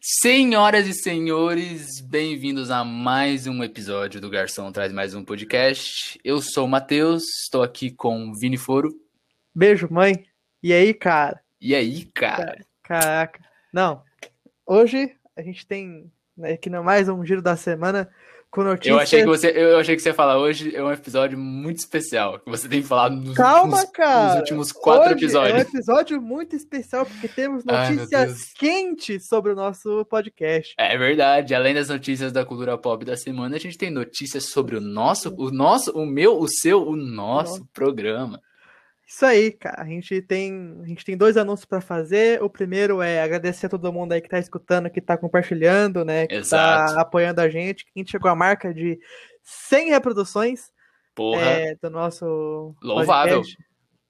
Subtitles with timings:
[0.00, 6.20] Senhoras e senhores, bem-vindos a mais um episódio do Garçom Traz Mais Um Podcast.
[6.22, 8.90] Eu sou o Matheus, estou aqui com o Vini Foro.
[9.54, 10.26] Beijo, mãe.
[10.62, 11.40] E aí, cara?
[11.60, 12.64] E aí, cara?
[12.82, 13.40] Caraca.
[13.72, 14.02] Não,
[14.66, 18.08] hoje a gente tem né, aqui mais um giro da semana
[18.56, 18.94] com notícias.
[18.94, 21.76] Eu achei que você, eu achei que você ia falar hoje é um episódio muito
[21.76, 25.54] especial, que você tem falado nos, Calma, últimos, nos últimos quatro Hoje episódios.
[25.54, 28.52] É um episódio muito especial porque temos Ai, notícias Deus.
[28.54, 30.74] quentes sobre o nosso podcast.
[30.78, 34.74] É verdade, além das notícias da cultura pop da semana, a gente tem notícias sobre
[34.74, 37.68] o nosso, o nosso, o meu, o seu, o nosso Nossa.
[37.74, 38.40] programa.
[39.06, 39.82] Isso aí, cara.
[39.82, 42.42] A gente tem, a gente tem dois anúncios para fazer.
[42.42, 46.26] O primeiro é agradecer a todo mundo aí que tá escutando, que tá compartilhando, né?
[46.26, 46.94] Que Exato.
[46.94, 47.84] tá apoiando a gente.
[47.84, 48.98] Que a gente chegou à marca de
[49.42, 50.72] 100 reproduções
[51.14, 53.36] Porra, é, do nosso Louvável.
[53.42, 53.64] podcast.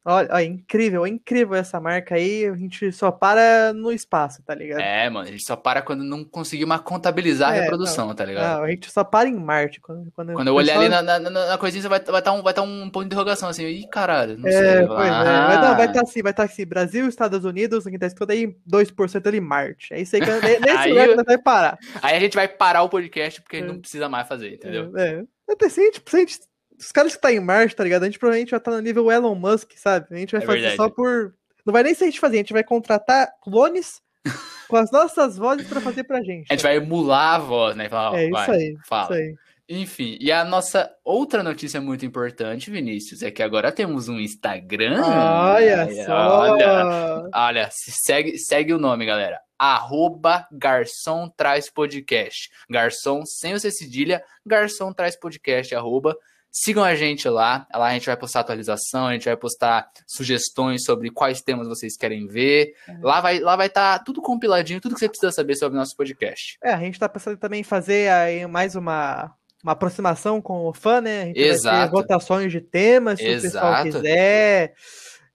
[0.08, 2.46] Olha, olha, incrível, é incrível essa marca aí.
[2.46, 4.80] A gente só para no espaço, tá ligado?
[4.80, 8.24] é, mano, a gente só para quando não conseguir mais contabilizar a É, reprodução, tá
[8.24, 8.56] ligado?
[8.58, 9.80] Não, a gente só para em Marte.
[9.80, 12.22] Quando, quando, Quando eu olhar ali pessoal- na, na, na- coisinha, você vai estar vai
[12.22, 14.52] tá um, vai tá um ponto de interrogação, assim, ih, caralho, não sei.
[14.60, 15.10] É, pois é.
[15.10, 15.84] Vai Ah.
[15.86, 19.92] estar assim, vai estar assim, Brasil, Estados Unidos, quem tá escutando aí, 2% ali Marte.
[19.92, 20.30] É isso aí que
[20.70, 21.78] nesse Aí lugar que eu- nós vai parar.
[22.00, 23.72] Aí a gente vai parar o podcast porque a gente É.
[23.72, 24.92] não precisa mais fazer, entendeu?
[24.96, 25.24] É.
[25.50, 26.38] Até se a gente, se a gente-
[26.78, 28.02] os caras que tá em Marte, tá ligado?
[28.02, 30.06] A gente provavelmente vai estar no nível Elon Musk, sabe?
[30.10, 30.76] A gente vai É fazer verdade.
[30.76, 31.34] só por.
[31.64, 34.00] Não vai nem ser a gente fazer, a gente vai contratar clones
[34.68, 36.46] com as nossas vozes pra fazer pra gente.
[36.50, 37.88] A gente vai emular a voz, né?
[37.88, 39.04] Falar, É isso vai, aí, fala.
[39.04, 39.34] Isso aí.
[39.68, 45.02] Enfim, e a nossa outra notícia muito importante, Vinícius, é que agora temos um Instagram.
[45.04, 46.12] Olha Ai, só!
[46.52, 49.40] Olha, olha, se segue, segue o nome, galera.
[49.58, 52.48] Arroba Garçom Traz Podcast.
[52.70, 56.16] Garçom sem o C cedilha, Garçom Traz Podcast, arroba.
[56.58, 57.66] Sigam a gente lá.
[57.70, 61.98] Lá a gente vai postar atualização, a gente vai postar sugestões sobre quais temas vocês
[61.98, 62.72] querem ver.
[62.88, 62.96] É.
[63.02, 65.94] Lá vai lá vai estar tudo compiladinho, tudo que você precisa saber sobre o nosso
[65.94, 66.56] podcast.
[66.64, 69.30] É, a gente tá pensando também em fazer aí mais uma,
[69.62, 71.22] uma aproximação com o fã, né?
[71.22, 71.84] A gente vai Exato.
[71.84, 73.90] ter votações de temas, se o pessoal Exato.
[73.90, 74.74] quiser.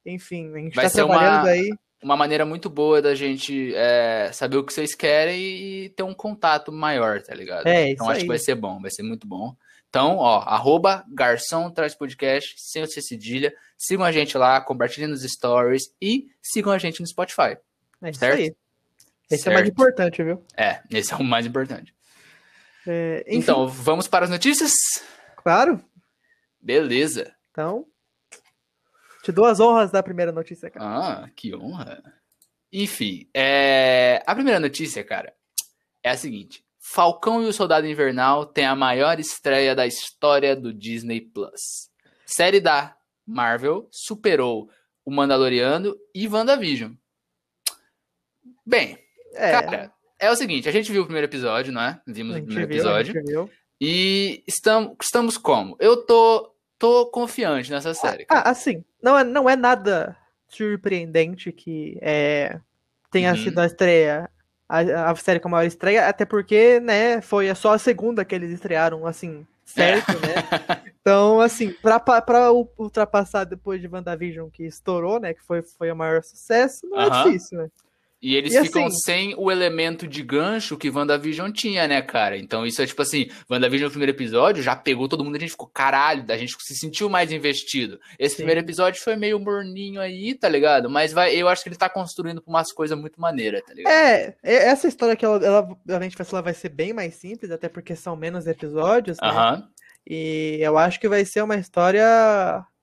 [0.03, 1.69] Enfim, a gente Vai tá ser uma- trabalhando aí.
[2.03, 6.15] uma maneira muito boa da gente é, saber o que vocês querem e ter um
[6.15, 7.67] contato maior, tá ligado?
[7.67, 8.21] É, então acho aí.
[8.23, 9.53] que vai ser bom, vai ser muito bom.
[9.91, 13.53] Então, ó, arroba Garçom Traz Podcast, sem o C cedilha.
[13.77, 17.57] Sigam a gente lá, compartilhem nos stories e sigam a gente no Spotify.
[18.01, 18.37] É isso certo?
[18.39, 18.55] aí.
[19.29, 19.71] Esse é o mais Certo.
[19.73, 20.41] importante, viu?
[20.55, 21.93] É, esse é o mais importante.
[22.87, 24.71] É, Então, vamos para as notícias?
[25.35, 25.83] claro.
[26.61, 27.35] Beleza.
[27.51, 27.85] Então,
[29.23, 30.85] te dou as honras da primeira notícia, cara.
[31.25, 32.01] Ah, que honra.
[32.71, 35.33] Enfim, é, a primeira notícia, cara,
[36.01, 36.63] é a seguinte:
[36.93, 41.89] Falcão e o Soldado Invernal tem a maior estreia da história do Disney Plus.
[42.25, 44.69] Série da Marvel superou
[45.05, 46.93] o Mandaloriano e WandaVision.
[48.65, 48.97] Bem,
[49.33, 52.01] É, cara, é o seguinte: a gente viu o primeiro episódio, não é?
[52.05, 53.49] Vimos o primeiro viu, episódio.
[53.79, 55.75] E estamos, estamos como?
[55.79, 58.25] Eu tô, tô confiante nessa série.
[58.25, 58.41] cara.
[58.41, 60.15] Ah, assim, não é, não é nada
[60.49, 62.59] surpreendente que é,
[63.09, 63.37] tenha Uhum.
[63.37, 64.29] sido a estreia,
[64.79, 68.33] a, a série com a maior estreia, até porque, né, foi só a segunda que
[68.33, 70.35] eles estrearam, assim, certo, né?
[71.01, 75.63] Então, assim, pra, pa- pra u- ultrapassar depois de WandaVision, que estourou, né, que foi,
[75.63, 77.07] foi o maior sucesso, não Aham.
[77.07, 77.69] é difícil, né?
[78.21, 82.37] E eles E ficam assim- sem o elemento de gancho que WandaVision tinha, né, cara?
[82.37, 85.49] Então isso é tipo assim, WandaVision no primeiro episódio já pegou todo mundo, a gente
[85.51, 87.99] ficou, caralho, a gente se sentiu mais investido.
[88.19, 88.43] Esse Sim.
[88.43, 90.87] primeiro episódio foi meio morninho aí, tá ligado?
[90.89, 93.91] Mas vai, eu acho que ele tá construindo pra umas coisas muito maneiras, tá ligado?
[93.91, 97.49] É, essa história que ela, ela, a gente vai falar vai ser bem mais simples,
[97.49, 99.63] até porque são menos episódios, né?
[100.07, 102.03] E eu acho que vai ser uma história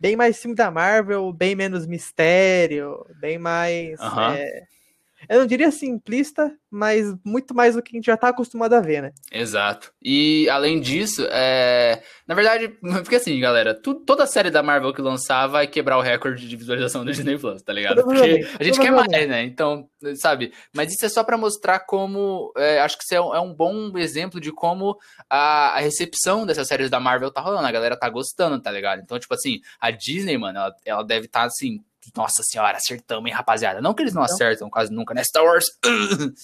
[0.01, 3.99] bem mais filme da Marvel, bem menos mistério, bem mais.
[4.01, 4.35] Aham.
[4.35, 4.63] é,
[5.29, 8.81] eu não diria simplista, mas muito mais do que a gente já tá acostumado a
[8.81, 9.13] ver, né?
[9.33, 9.93] Exato.
[10.03, 12.03] E além disso, é...
[12.27, 12.69] na verdade,
[13.03, 16.57] porque assim, galera, tu- toda série da Marvel que lançar vai quebrar o recorde de
[16.57, 18.03] visualização do Disney Plus, tá ligado?
[18.03, 19.43] Porque a gente quer mais, né?
[19.45, 20.53] Então, sabe?
[20.75, 22.53] Mas isso é só pra mostrar como.
[22.57, 24.97] é, acho que isso é um, é um bom exemplo de como
[25.29, 27.67] a, a recepção dessas séries da Marvel tá rolando.
[27.67, 29.01] A galera tá gostando, tá ligado?
[29.03, 31.81] Então, tipo assim, a Disney, mano, ela, ela deve estar assim.
[32.17, 33.81] Nossa senhora, acertamos, hein, rapaziada?
[33.83, 34.35] Não que eles não Então.
[34.35, 35.23] acertam quase nunca, né?
[35.25, 35.67] Star Wars.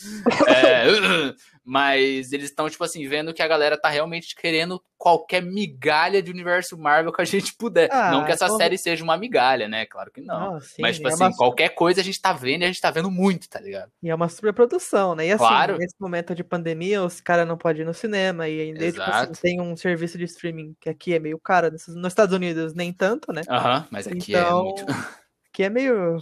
[0.49, 1.35] É,
[1.65, 6.31] mas eles estão, tipo assim, vendo que a galera tá realmente querendo qualquer migalha de
[6.31, 7.89] universo Marvel que a gente puder.
[7.91, 9.87] Ah, não que essa então- série seja uma migalha, né?
[9.87, 10.53] Claro que não.
[10.55, 12.69] Não, sim, Mas, tipo é assim, uma- qualquer coisa a gente tá vendo e a
[12.69, 13.91] gente tá vendo muito, tá ligado?
[14.03, 15.27] E é uma superprodução, né?
[15.27, 15.79] E assim, Claro.
[15.79, 19.33] nesse momento de pandemia, os caras não podem ir no cinema e ainda, tipo assim,
[19.41, 23.33] tem um serviço de streaming que aqui é meio caro, nos Estados Unidos nem tanto,
[23.33, 23.43] né?
[23.49, 24.85] Aham, mas aqui é Então, muito.
[25.55, 26.19] que é meio,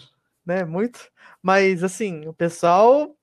[0.46, 1.10] né, muito.
[1.42, 3.16] Mas assim, o pessoal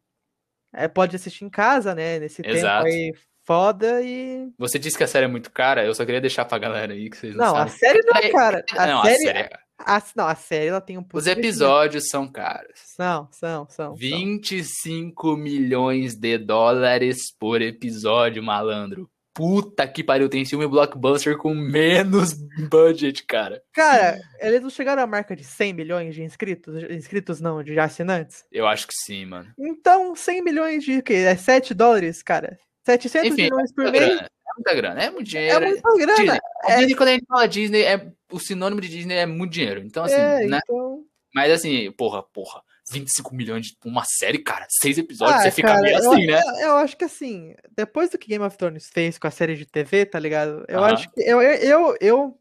[0.73, 2.19] é, pode assistir em casa, né?
[2.19, 2.83] Nesse Exato.
[2.85, 3.13] tempo aí
[3.45, 4.51] foda e.
[4.57, 7.09] Você disse que a série é muito cara, eu só queria deixar pra galera aí
[7.09, 7.73] que vocês não, Não, a sabem.
[7.77, 8.65] série não, É, cara.
[8.75, 9.15] A não, série.
[9.15, 9.49] a série é...
[9.79, 12.71] a- não, a série ela tem um Os episódios são caros.
[12.75, 13.69] São, são, são.
[13.69, 13.95] são.
[13.95, 19.09] 25 milhões de dólares por episódio, malandro.
[19.39, 22.33] Puta que pariu, tem filme blockbuster com menos
[22.69, 23.63] budget, cara.
[23.71, 26.83] Cara, eles não chegaram à marca de 100 milhões de inscritos?
[26.91, 28.43] Inscritos não, de assinantes?
[28.51, 29.49] Eu acho que sim, mano.
[29.57, 31.13] Então, 100 milhões de quê?
[31.13, 32.59] É 7 dólares, cara?
[32.83, 34.07] 700 Enfim, milhões por mês?
[34.07, 35.65] grana, é muita grana, é muito É dinheiro.
[35.67, 36.15] muita grana.
[36.17, 36.39] Disney.
[36.67, 39.79] É, Disney, quando a gente fala Disney, é, o sinônimo de Disney é muito dinheiro.
[39.85, 40.59] Então, assim, é, né?
[40.61, 41.05] então...
[41.33, 45.67] Mas assim, porra, porra, 25 milhões de uma série, cara, seis episódios, Ah, você fica
[45.69, 46.41] cara, meio eu- assim, né?
[46.41, 49.55] Eu, eu acho que assim, depois do que Game of Thrones fez com a série
[49.55, 50.65] de TV, tá ligado?
[50.67, 51.21] Eu acho que.
[51.21, 52.39] Eu, eu, eu, eu,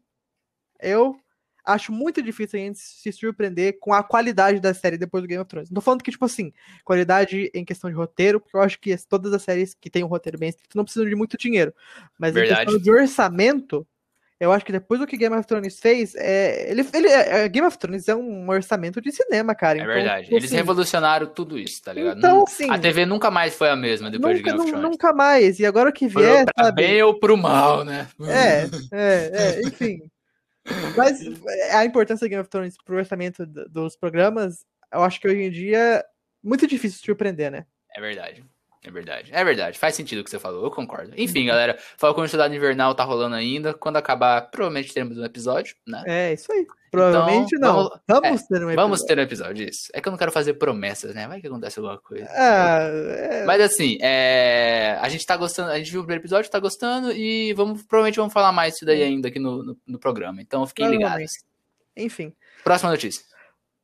[0.81, 1.19] eu
[1.65, 5.41] acho muito difícil a gente se surpreender com a qualidade da série depois do Game
[5.41, 5.69] of Thrones.
[5.69, 6.51] Não tô falando que, tipo assim,
[6.83, 10.07] qualidade em questão de roteiro, porque eu acho que todas as séries que têm um
[10.07, 11.71] roteiro bem escrito não precisam de muito dinheiro.
[12.17, 12.61] Mas Verdade.
[12.61, 13.87] em questão de orçamento.
[14.39, 17.67] Eu acho que depois do que Game of Thrones fez, é, ele, ele, é, Game
[17.67, 19.79] of Thrones é um orçamento de cinema, cara.
[19.79, 20.23] É Então, verdade.
[20.23, 22.17] tipo Eles assim, revolucionaram tudo isso, tá ligado?
[22.17, 24.89] Então, assim, a TV nunca mais foi a mesma depois de nunca, Game of Thrones.
[24.91, 25.59] nunca mais.
[25.59, 26.81] E agora que Foi vier, pra sabe?
[26.81, 28.07] bem ou pro mal, né?
[28.21, 28.63] É,
[28.95, 29.99] é, é, enfim.
[30.95, 31.19] Mas
[31.73, 35.51] a importância do Game of Thrones pro orçamento dos programas, eu acho que hoje em
[35.51, 36.05] dia é
[36.41, 37.65] muito difícil surpreender, né?
[37.95, 38.43] É verdade.
[38.81, 39.29] É verdade.
[39.33, 39.77] É verdade.
[39.77, 40.63] Faz sentido o que você falou.
[40.63, 41.11] Eu concordo.
[41.17, 41.77] Enfim, galera.
[41.97, 43.73] Falcão Estudado Invernal tá rolando ainda.
[43.73, 46.01] Quando acabar, provavelmente teremos um episódio, né?
[46.07, 46.65] É, isso aí.
[46.89, 47.75] Provavelmente Então, não.
[47.83, 49.05] vamos- Vamos, ter um Vamos episódio.
[49.07, 49.89] ter um episódio, isso.
[49.93, 51.27] É que eu não quero fazer promessas, né?
[51.27, 52.25] Vai que acontece alguma coisa.
[52.31, 56.49] Ah, é, Mas assim, é, a gente tá gostando, a gente viu o primeiro episódio,
[56.49, 59.99] tá gostando e vamos, provavelmente vamos falar mais disso daí ainda aqui no, no, no
[59.99, 60.41] programa.
[60.41, 61.31] Então fiquem ligados.
[61.97, 62.33] Enfim.
[62.63, 63.23] Próxima notícia.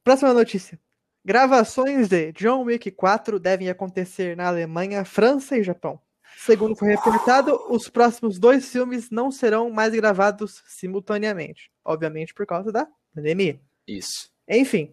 [0.05, 0.79] Próxima notícia.
[1.25, 5.99] Gravações de John Wick 4 devem acontecer na Alemanha, França e Japão.
[6.37, 11.71] Segundo foi reportado, os próximos dois filmes não serão mais gravados simultaneamente.
[11.83, 13.59] Obviamente por causa da pandemia.
[13.87, 14.29] Isso.
[14.47, 14.91] Enfim.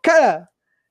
[0.00, 0.48] Cara,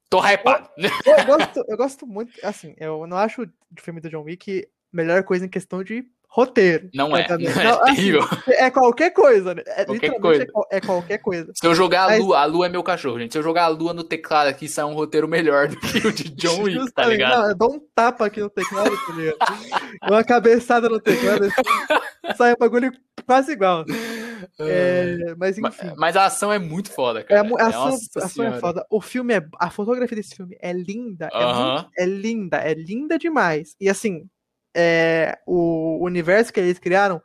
[0.10, 0.68] Tô hypado.
[0.78, 2.34] eu gosto, eu gosto muito.
[2.46, 6.90] Assim, eu não acho o filme do John Wick melhor coisa em questão de roteiro.
[6.94, 7.28] Não é.
[7.30, 8.22] Não, Não, é assim, terrível.
[8.48, 9.64] é qualquer coisa, né?
[9.68, 10.44] É, Qualquer coisa.
[10.72, 11.52] É, é qualquer coisa.
[11.54, 13.34] Se eu jogar a Mas- lua, a lua é meu cachorro, gente.
[13.34, 16.12] Se eu jogar a lua no teclado aqui, sai um roteiro melhor do que o
[16.14, 17.38] de John Wick, tá ligado?
[17.42, 19.38] Não, eu dou um tapa aqui no teclado, tá ligado?
[20.10, 22.92] Uma cabeçada no teclado, assim, sai um bagulho
[23.26, 23.84] quase igual.
[24.60, 25.94] É, mas Ma- enfim.
[25.98, 27.44] Mas a ação é muito foda, É, cara.
[27.44, 28.84] mu- a ação, a ação é foda.
[28.90, 29.46] O filme é.
[29.60, 31.30] A fotografia desse filme é linda.
[31.32, 31.74] É, Aham.
[31.74, 33.76] muito- é linda, é linda demais.
[33.80, 34.26] E assim,
[34.76, 37.22] é, o universo que eles criaram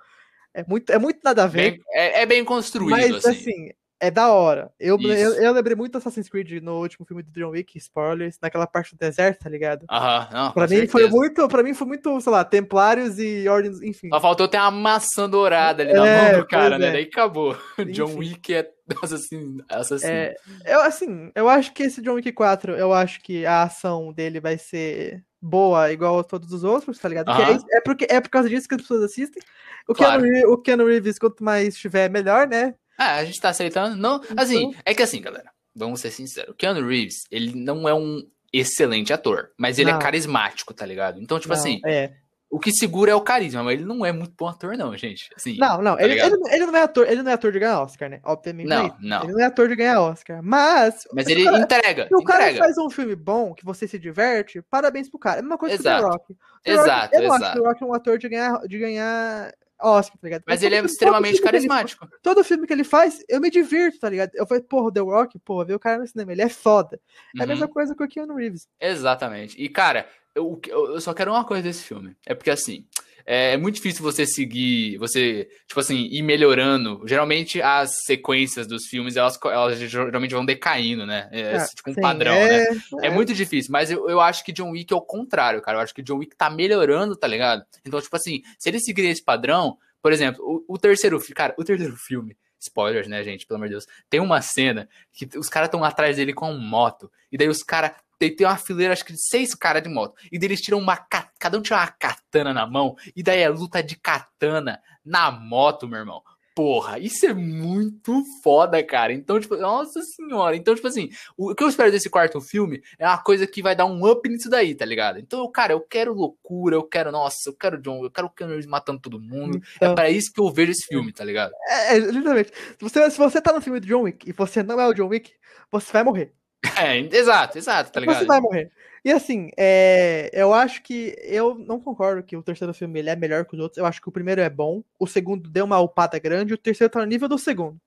[0.54, 1.72] é muito, é muito nada a ver.
[1.72, 3.28] Bem- é, é bem construído, mas assim.
[3.28, 3.70] assim,
[4.00, 4.70] é da hora.
[4.78, 8.38] Eu, eu, eu lembrei muito do Assassin's Creed no último filme do John Wick, spoilers,
[8.43, 9.87] naquela parte do deserto, tá ligado?
[9.90, 13.81] Aham, não, Pra mim foi muito, para mim foi muito, sei lá, Templários e ordens,
[13.82, 14.08] enfim.
[14.10, 16.88] Só faltou ter uma maçã dourada ali na É, mão do cara, né?
[16.88, 16.93] é.
[16.93, 17.56] Daí acabou.
[17.93, 18.19] John Enfim.
[18.19, 18.70] Wick é
[19.02, 19.64] assassino.
[19.69, 20.12] assassino.
[20.12, 20.34] É,
[20.66, 24.40] eu assim, eu acho que esse John Wick 4, eu acho que a ação dele
[24.40, 27.31] vai ser boa igual a todos os outros, tá ligado?
[27.31, 29.43] É, é porque é por causa disso que as pessoas assistem.
[29.88, 30.22] O Claro.
[30.22, 32.75] Keanu, Reeves- o Keanu Reeves, quanto mais tiver, melhor, né?
[32.98, 33.96] Ah, a gente tá aceitando.
[33.96, 36.50] Não, assim, Então- é que assim, galera, vamos ser sinceros.
[36.50, 38.22] O Keanu Reeves, ele não é um
[38.52, 39.98] excelente ator, mas ele Não.
[39.98, 41.20] é carismático, tá ligado?
[41.20, 42.12] Então, tipo Não, assim, É.
[42.48, 45.29] o que segura é o carisma, mas ele não é muito bom ator, não, gente.
[45.36, 47.58] Assim, Não, não, tá ele, ele, ele não é ator, ele não é ator de
[47.58, 48.20] ganhar Oscar, né?
[48.24, 49.22] Obviamente Não, é não.
[49.24, 50.41] Ele não é ator de ganhar Oscar.
[50.43, 51.03] Mas.
[51.12, 52.58] Mas ele cara, entrega, se o cara entrega.
[52.60, 55.36] faz um filme bom, que você se diverte, parabéns pro cara.
[55.36, 56.00] É a mesma coisa que o Exato.
[56.03, 56.26] The Rock.
[56.65, 57.53] The Rock- Exato, eu não acho exato.
[57.53, 60.43] que o Rock é um ator de ganhar, de ganhar Oscar, tá ligado?
[60.47, 62.09] Mas todo ele é extremamente que ele carismático.
[62.23, 64.31] todo filme que ele faz, eu me divirto, tá ligado?
[64.35, 67.01] Eu falei, porra, The Rock, porra, ver o cara no cinema, ele é foda.
[67.37, 67.49] É a Uhum.
[67.49, 68.69] mesma coisa com o Keanu Reeves.
[68.81, 69.61] Exatamente.
[69.63, 72.17] E, cara, eu eu só quero uma coisa desse filme.
[72.27, 72.87] É porque, assim,
[73.27, 77.03] é muito difícil você seguir, você, tipo assim, ir melhorando.
[77.06, 81.29] Geralmente, as sequências dos filmes, elas, elas geralmente vão decaindo, né?
[81.33, 82.65] É Ah, tipo um sim, padrão, né?
[83.03, 85.79] é, É muito difícil, mas eu, eu acho que John Wick é o contrário, cara.
[85.79, 87.65] Eu acho que John Wick tá melhorando, tá ligado?
[87.85, 91.55] Então, tipo assim, se ele seguir esse padrão, por exemplo, o, o terceiro filme, cara,
[91.59, 95.49] o terceiro filme, spoilers, né, gente, pelo amor de Deus, tem uma cena que os
[95.49, 97.93] caras estão atrás dele com uma moto, e daí os caras.
[98.19, 100.15] Tem, tem uma fileira, acho que de seis caras de moto.
[100.33, 100.97] E daí eles tiram uma.
[100.97, 102.96] ca- Cada um tira uma katana na mão.
[103.14, 106.22] E daí é luta de katana na moto, meu irmão.
[106.56, 109.12] Porra, isso é muito foda, cara.
[109.12, 110.56] Então, tipo, nossa senhora.
[110.56, 113.76] Então, tipo assim, o que eu espero desse quarto filme é uma coisa que vai
[113.76, 115.19] dar um up nisso daí, tá ligado?
[115.19, 118.52] Então, cara, eu quero loucura, eu quero, nossa, eu quero John, eu quero o Keanu
[118.52, 119.58] Reeves matando todo mundo.
[119.58, 121.52] É Então, pra isso que eu vejo esse filme, tá ligado?
[121.69, 122.50] é, é, literalmente.
[122.55, 124.94] Se você, se você tá no filme do John Wick e você não é o
[124.94, 125.34] John Wick,
[125.70, 126.32] você vai morrer.
[126.77, 128.19] É, exato, exato, tá ligado?
[128.19, 128.70] Você vai morrer.
[129.05, 131.17] E assim, é, eu acho que.
[131.23, 133.79] Eu não concordo que o terceiro filme ele é melhor que os outros.
[133.79, 136.91] Eu acho que o primeiro é bom, o segundo deu uma upada grande, o terceiro
[136.91, 137.81] tá no nível do segundo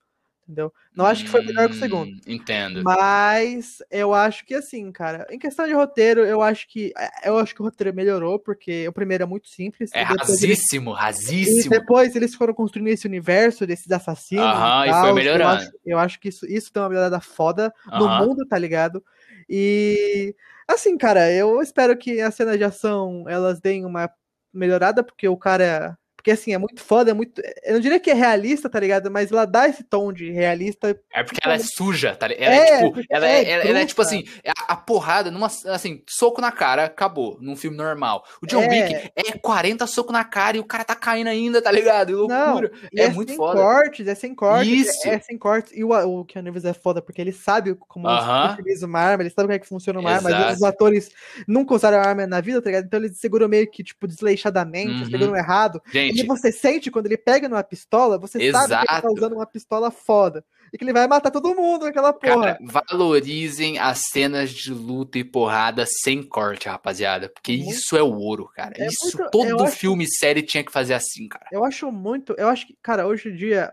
[0.50, 0.72] entendeu?
[0.94, 2.10] Não acho que foi melhor que o segundo.
[2.10, 2.82] Hum, entendo.
[2.82, 7.38] Mas eu acho que assim, cara, em questão de roteiro, eu acho que é, eu
[7.38, 9.90] acho que o roteiro melhorou, porque o primeiro é muito simples.
[9.94, 11.74] É rasíssimo, eles, rasíssimo.
[11.74, 14.44] E depois eles foram construindo esse universo desses assassinos.
[14.44, 15.42] Aham, e, e foi melhorando.
[15.42, 19.02] Eu acho, eu acho, que isso, isso tem uma melhorada foda no mundo, tá ligado?
[19.48, 20.34] E
[20.66, 24.10] assim, cara, eu espero que as cenas de ação elas deem uma
[24.52, 27.40] melhorada, porque o cara porque assim, é muito foda, é muito.
[27.64, 29.10] Eu não diria que é realista, tá ligado?
[29.10, 30.94] Mas ela dá esse tom de realista.
[31.10, 32.42] É porque ela é suja, tá ligado?
[32.42, 33.00] Ela é, é tipo.
[33.08, 36.84] Ela é, ela, ela é tipo assim, a, a, porrada, numa, assim, soco na cara,
[36.84, 37.38] acabou.
[37.40, 38.22] Num filme normal.
[38.42, 38.68] O John é.
[38.68, 42.14] Wick é 40 soco na cara e o cara tá caindo ainda, tá ligado?
[42.14, 42.70] Loucura.
[42.70, 43.58] Não, é, é, muito foda.
[43.58, 44.70] Cortes, é sem cortes.
[44.70, 45.08] Isso.
[45.08, 45.72] É, é sem cortes.
[45.74, 48.52] E o, o Keanu Reeves é foda porque ele sabe como uh -huh.
[48.52, 50.28] utiliza uma arma, ele sabe como é que funciona uma arma.
[50.28, 51.10] Mas os atores
[51.48, 52.84] nunca usaram arma na vida, tá ligado?
[52.84, 55.10] Então eles seguram meio que, tipo, desleixadamente, uhum.
[55.10, 55.80] seguram errado.
[55.90, 56.09] Gente.
[56.12, 58.68] E você sente quando ele pega numa pistola, você Exato.
[58.68, 60.44] sabe que ele tá usando uma pistola foda.
[60.72, 62.56] E que ele vai matar todo mundo naquela porra.
[62.56, 67.28] Cara, valorizem as cenas de luta e porrada sem corte, rapaziada.
[67.28, 68.74] Porque muito, isso é o ouro, cara.
[68.78, 71.46] É isso muito, todo filme e série tinha que fazer assim, cara.
[71.50, 72.34] Eu acho muito.
[72.38, 73.72] Eu acho que, cara, hoje em dia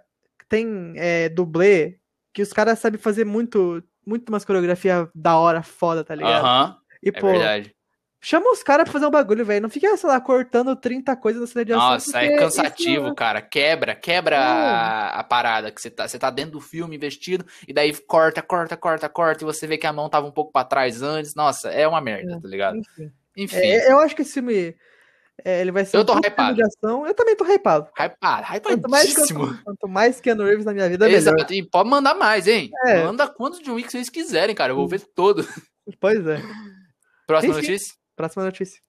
[0.49, 1.99] tem é, dublê
[2.33, 3.83] que os caras sabem fazer muito.
[4.05, 6.45] Muito umas coreografia da hora foda, tá ligado?
[6.45, 6.69] Aham.
[6.69, 6.77] Uh -huh.
[7.03, 7.75] E, é pô, verdade.
[8.19, 9.61] Chama os caras pra fazer um bagulho, velho.
[9.61, 11.89] Não fica, sei lá, cortando 30 coisas na cena de ação.
[11.89, 13.15] Nossa, é cansativo, isso...
[13.15, 13.41] cara.
[13.41, 15.71] Quebra, quebra a, a, parada.
[15.71, 19.43] que você tá, você tá dentro do filme investido, e daí corta, corta, corta, corta,
[19.43, 21.35] e você vê que a mão tava um pouco pra trás antes.
[21.35, 22.77] Nossa, é uma merda, é, tá ligado?
[22.77, 23.11] Enfim.
[23.37, 23.57] enfim.
[23.57, 24.75] É, eu acho que esse filme.
[25.45, 26.55] É, ele vai ser eu tô um hypado.
[26.55, 27.05] de ação.
[27.05, 27.87] Eu também tô hypado.
[27.95, 29.39] Hypado, hypadíssimo.
[29.41, 31.17] Quanto mais, quanto, mais Keanu Reeves na minha vida, melhor.
[31.17, 32.71] Exato, e pode mandar mais, hein?
[32.83, 33.03] É.
[33.03, 34.71] Manda quantos de Wick vocês quiserem, cara.
[34.71, 35.47] Eu vou ver todo.
[36.01, 36.41] Pois é.
[37.27, 37.95] Próxima notícia?
[38.17, 38.81] Próxima notícia.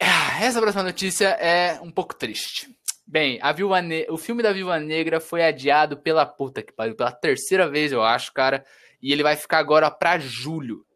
[0.00, 2.66] Ah, essa próxima notícia é um pouco triste.
[3.06, 6.96] Bem, a Viúva ne o filme da Viúva Negra foi adiado pela puta que pariu,
[6.96, 8.64] pela terceira vez, eu acho, cara.
[9.02, 10.86] E ele vai ficar agora pra julho.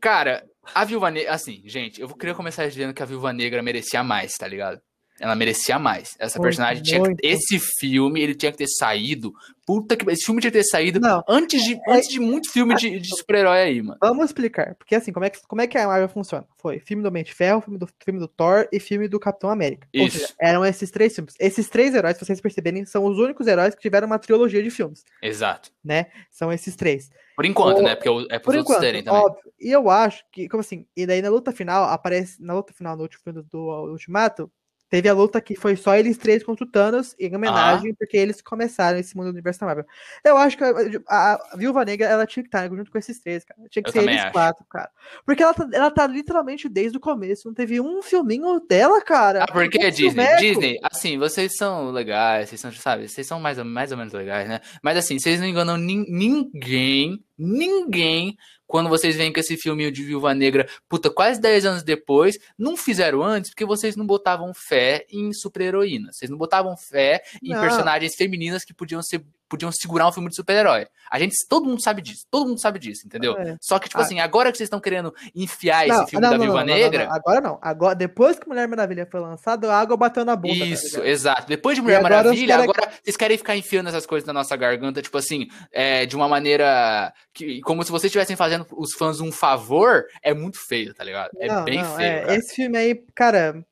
[0.00, 1.34] Cara, a Viúva Negra.
[1.34, 4.80] Assim, gente, eu queria começar dizendo que a Viúva Negra merecia mais, tá ligado?
[5.20, 6.16] Ela merecia mais.
[6.18, 9.32] Essa muito, personagem tinha que, esse filme ele tinha que ter saído.
[9.66, 12.50] Puta que esse filme tinha que ter saído não, antes de é, antes de muito
[12.50, 13.98] filme de, de super-herói aí, mano.
[14.00, 16.44] Vamos explicar, porque assim, como é que como é que a Marvel funciona?
[16.56, 19.50] Foi filme do Homem de Ferro, filme do filme do Thor e filme do Capitão
[19.50, 19.86] América.
[19.92, 20.18] Isso.
[20.18, 21.34] Seja, eram esses três filmes.
[21.38, 24.70] Esses três heróis, se vocês perceberem, são os únicos heróis que tiveram uma trilogia de
[24.70, 25.04] filmes.
[25.22, 25.70] Exato.
[25.84, 26.06] Né?
[26.30, 27.10] São esses três.
[27.36, 27.94] Por enquanto, o, né?
[27.94, 29.20] Porque é pros por outros enquanto, terem também.
[29.20, 29.52] Óbvio.
[29.60, 32.96] E eu acho que, como assim, e daí na luta final aparece na luta final
[32.96, 34.50] no último filme do, do Ultimato,
[34.90, 37.94] Teve a luta que foi só eles três contra o Thanos, em homenagem, ah.
[37.96, 39.84] porque eles começaram esse mundo do universo da Marvel.
[40.24, 40.72] Eu acho que a,
[41.08, 43.60] a, a, Viúva Negra, ela tinha que estar junto com esses três, cara.
[43.70, 44.32] Tinha que eu ser eles acho.
[44.32, 44.90] quatro, cara.
[45.24, 47.46] Porque ela tá, ela tá literalmente desde o começo.
[47.46, 49.44] Não teve um filminho dela, cara.
[49.44, 50.36] Ah, porque é Disney?
[50.38, 54.48] Disney, assim, vocês são legais, vocês são, sabe, vocês são mais, mais ou menos legais,
[54.48, 54.60] né?
[54.82, 58.36] Mas assim, vocês não enganam ninguém, ninguém
[58.70, 62.76] quando vocês veem com esse filminho de Viúva Negra, puta, quase 10 anos depois, não
[62.76, 66.16] fizeram antes porque vocês não botavam fé em super-heroínas.
[66.16, 67.60] Vocês não botavam fé em não.
[67.60, 70.86] personagens femininas que podiam ser podiam segurar um filme de super-herói.
[71.10, 73.36] A gente, todo mundo sabe disso, todo mundo sabe disso, entendeu?
[73.36, 73.56] É.
[73.60, 74.04] Só que, tipo ah.
[74.04, 77.08] assim, agora que vocês estão querendo enfiar não, esse filme não, da Viúva Negra.
[77.10, 77.58] agora não.
[77.60, 80.60] Agora, depois que Mulher Maravilha foi lançada, a água bateu na bunda.
[80.60, 81.48] Tá Isso, tá exato.
[81.48, 85.02] Depois de Mulher agora Maravilha, agora vocês querem ficar enfiando essas coisas na nossa garganta,
[85.02, 89.32] tipo assim, é, de uma maneira que, como se vocês estivessem fazendo os fãs um
[89.32, 91.30] favor, é muito feio, tá ligado?
[91.38, 92.08] É não, bem não, feio.
[92.08, 93.64] É, esse filme aí, cara,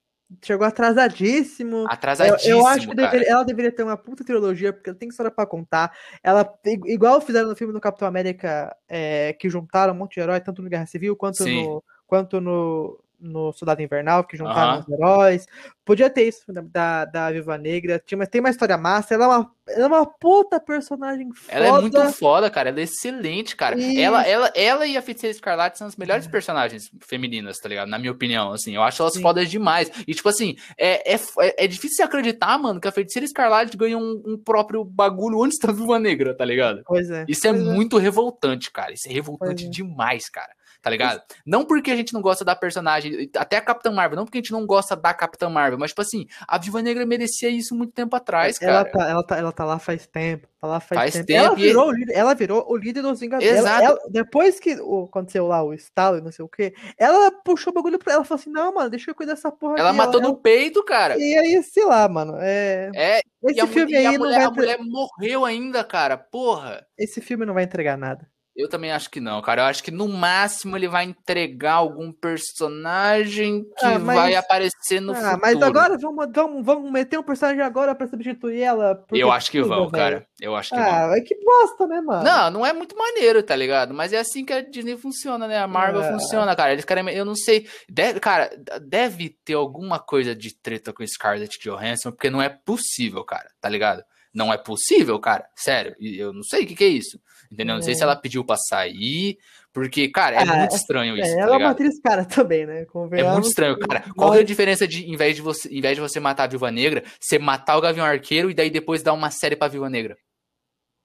[0.42, 1.86] chegou atrasadíssimo.
[1.88, 2.52] Atrasadíssimo.
[2.52, 5.30] Eu, eu acho que deveria, ela deveria ter uma puta trilogia, porque ela tem história
[5.30, 5.92] pra contar.
[6.22, 6.48] Ela,
[6.86, 10.62] igual fizeram no filme do Capitão América, é, que juntaram um monte de herói, tanto
[10.62, 11.82] no Guerra Civil quanto no.
[12.06, 15.46] Quanto no, no Soldado Invernal, que juntaram os heróis.
[15.84, 18.00] Podia ter isso da, da Viva Negra.
[18.04, 19.14] Tinha, mas tem uma história massa.
[19.14, 21.58] Ela é uma, ela é uma puta personagem foda.
[21.58, 22.68] Ela é muito foda, cara.
[22.68, 23.76] Ela é excelente, cara.
[23.80, 26.30] Ela, ela, ela e a Feiticeira Escarlate são as melhores é.
[26.30, 27.88] personagens femininas, tá ligado?
[27.88, 28.74] Na minha opinião, assim.
[28.74, 29.22] Eu acho elas Sim.
[29.22, 29.90] fodas demais.
[30.06, 34.00] E, tipo assim, é, é, é, é difícil acreditar, mano, que a Feiticeira Escarlate ganhou
[34.00, 36.82] um, um, próprio bagulho antes da Viva Negra, tá ligado?
[36.86, 37.24] Pois é.
[37.26, 38.92] Isso é pois é muito revoltante, cara.
[38.92, 39.68] Isso é revoltante é.
[39.70, 41.20] demais, cara tá ligado?
[41.44, 44.40] Não porque a gente não gosta da personagem, até a Capitã Marvel, não porque a
[44.40, 47.92] gente não gosta da Capitã Marvel, mas tipo assim, a Viva Negra merecia isso muito
[47.92, 48.90] tempo atrás, ela cara.
[48.90, 51.26] Tá, ela, tá, ela tá lá faz tempo, tá lá faz, faz tempo.
[51.26, 51.46] tempo.
[51.46, 52.04] Ela, virou, e...
[52.12, 53.52] ela virou o líder dos Vingadores.
[53.52, 53.84] Exato.
[53.84, 57.74] Ela, depois que aconteceu lá o estalo e não sei o que, ela puxou o
[57.74, 59.98] bagulho pra ela, falou assim, não, mano, deixa eu cuidar dessa porra Ela aqui.
[59.98, 61.18] matou ela, no peito, cara.
[61.18, 62.90] E aí, sei lá, mano, é...
[62.94, 64.72] É, esse filme aí a mulher, não vai...
[64.72, 66.86] A mulher morreu ainda, cara, porra.
[66.96, 68.28] Esse filme não vai entregar nada.
[68.58, 69.62] Eu também acho que não, cara.
[69.62, 75.00] Eu acho que no máximo ele vai entregar algum personagem que Ah, mas- vai aparecer
[75.00, 75.38] no ah, futuro.
[75.40, 79.04] mas agora vamos, vamos, vamos meter um personagem agora pra substituir ela.
[79.12, 80.26] Eu acho que vão, cara.
[80.40, 80.84] Eu acho que vão.
[80.84, 82.24] Ah, é que bosta, né, mano?
[82.24, 83.94] Não, não é muito maneiro, tá ligado?
[83.94, 85.58] Mas é assim que a Disney funciona, né?
[85.58, 86.10] A Marvel É.
[86.12, 86.72] funciona, cara.
[86.72, 87.08] Eles querem.
[87.14, 87.68] Eu não sei.
[87.88, 88.50] Deve, cara,
[88.82, 93.68] deve ter alguma coisa de treta com Scarlett Johansson, porque não é possível, cara, tá
[93.68, 94.02] ligado?
[94.34, 95.46] Não é possível, cara.
[95.56, 95.94] Sério.
[96.00, 97.18] Eu não sei o que, que é isso.
[97.50, 97.74] Entendeu?
[97.76, 98.04] Não sei se É.
[98.04, 99.38] ela pediu pra sair.
[99.72, 101.72] Porque, cara, é Ah, muito é- estranho isso, É, tá ela é uma ligado?
[101.72, 102.84] atriz cara também, né?
[103.12, 104.04] É muito estranho, cara.
[104.16, 106.46] Qual é a diferença de, em vez de você, em vez de você matar a
[106.48, 109.88] Viúva Negra, você matar o Gavião Arqueiro e daí depois dar uma série pra Viúva
[109.88, 110.16] Negra?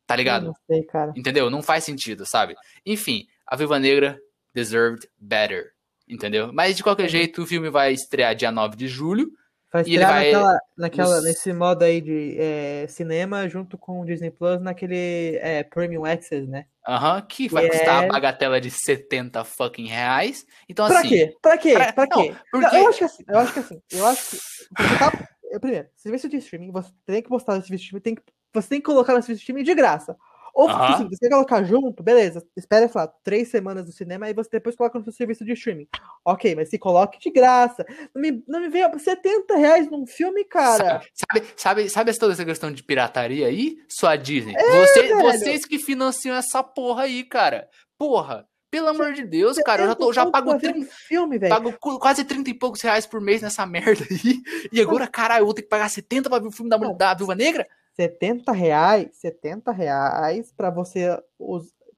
[0.08, 0.44] Tá ligado?
[0.44, 1.14] Eu Não sei, cara.
[1.16, 1.50] Entendeu?
[1.50, 2.56] Não faz sentido, sabe?
[2.86, 4.20] Enfim, a Viúva Negra
[4.54, 5.72] deserved better.
[6.10, 6.52] Entendeu?
[6.52, 9.30] Mas de qualquer jeito, o filme vai estrear dia 9 de julho.
[9.74, 14.06] Vai estrear vai naquela, naquela, nos- nesse modo aí de é, cinema junto com o
[14.06, 16.66] Disney Plus naquele é, Premium Access, né?
[16.88, 17.70] Aham, que vai É.
[17.70, 20.46] custar a bagatela de 70 fucking reais.
[20.70, 21.10] Então, Pra assim.
[21.10, 21.34] quê?
[21.42, 21.74] Pra quê?
[21.74, 22.36] pra- Pra não, quê?
[22.52, 25.30] porque- Não, eu acho que assim, eu acho que assim, eu acho que você tá,
[25.60, 28.22] primeiro, serviço de streaming, você tem que postar no serviço de streaming, tem que,
[28.54, 30.16] você tem que colocar no serviço de streaming de graça.
[30.54, 30.94] Ou tipo Aham.
[30.94, 34.50] assim, você quer colocar junto, beleza, espera, sei lá, três semanas do cinema e você
[34.52, 35.88] depois coloca no seu serviço de streaming.
[36.24, 37.84] Ok, mas se coloque de graça.
[38.14, 41.02] Não me, não me venha 70 reais num filme, cara.
[41.14, 43.78] Sabe, sabe, sabe toda essa questão de pirataria aí?
[43.90, 44.54] Sua Disney.
[44.54, 45.22] Você- É, velho.
[45.24, 47.68] vocês que financiam essa porra aí, cara.
[47.98, 49.82] Porra, pelo amor de Deus, cara.
[49.84, 51.50] Eu já, tô, já 70 pago, conto pra ver 30, um filme, velho.
[51.54, 54.42] pago qu- quase 30 e poucos reais por mês nessa merda aí.
[54.72, 57.14] E agora, caralho, eu vou ter que pagar 70 pra ver o filme da, da
[57.16, 57.68] Viúva Negra?
[57.96, 61.18] 70 reais, 70 reais pra você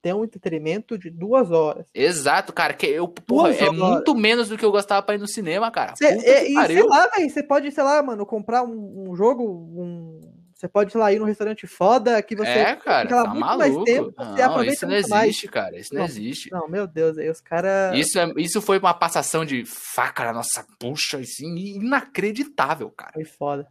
[0.01, 1.87] ter um entretenimento de duas horas.
[1.93, 2.73] Exato, cara.
[2.73, 5.95] Que eu, porra, é muito menos do que eu gostava pra ir no cinema, cara.
[5.95, 9.43] Cê, é, e sei lá, velho, você pode, sei lá, mano, comprar um, um jogo,
[9.43, 10.21] um,
[10.53, 13.57] você pode, sei lá, ir num restaurante foda que você É, cara, tá muito mais
[13.71, 13.83] maluco.
[13.83, 15.23] tempo, você não, aproveita isso não muito mais.
[15.29, 15.79] existe, cara.
[15.79, 16.07] Isso não, Não.
[16.07, 16.51] existe.
[16.51, 17.97] Não, meu Deus, aí os caras.
[17.97, 23.13] Isso, é, isso foi uma passação de faca na nossa puxa, assim, inacreditável, cara.
[23.13, 23.67] Foi foda.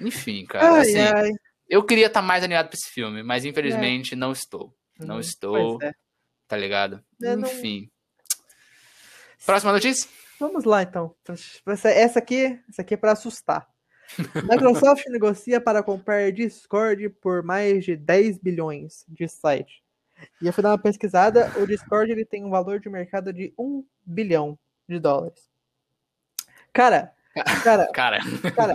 [0.00, 1.30] Enfim, cara, Ai, assim, ai.
[1.72, 5.78] Eu queria estar mais animado pra esse filme, mas infelizmente não estou, não Hum, estou.
[5.82, 5.92] é.
[6.46, 7.02] tá ligado?
[7.22, 7.90] É, não- Enfim.
[9.46, 10.08] Próxima notícia?
[10.38, 11.14] Vamos lá, então.
[11.66, 13.66] Essa, aqui, essa aqui é pra assustar.
[14.50, 19.82] Microsoft negocia para comprar Discord por mais de 10 bilhões de site.
[20.40, 23.52] E eu fui dar uma pesquisada, o Discord ele tem um valor de mercado de
[23.58, 24.58] 1 bilhão
[24.88, 25.48] de dólares.
[26.72, 27.12] Cara,
[27.64, 28.18] cara, Cara.
[28.54, 28.74] Cara,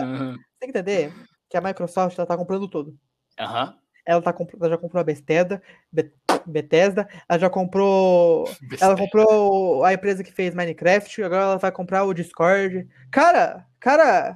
[0.58, 1.12] tem que entender
[1.48, 2.96] que a Microsoft ela tá comprando tudo.
[3.38, 3.76] Aham.
[4.04, 6.12] Ela, tá, comp- ela já comprou a Bethesda, Be-
[6.46, 8.48] Bethesda, ela já comprou
[8.80, 12.88] ela comprou a empresa que fez Minecraft, agora ela vai comprar o Discord.
[13.10, 14.34] Cara, cara,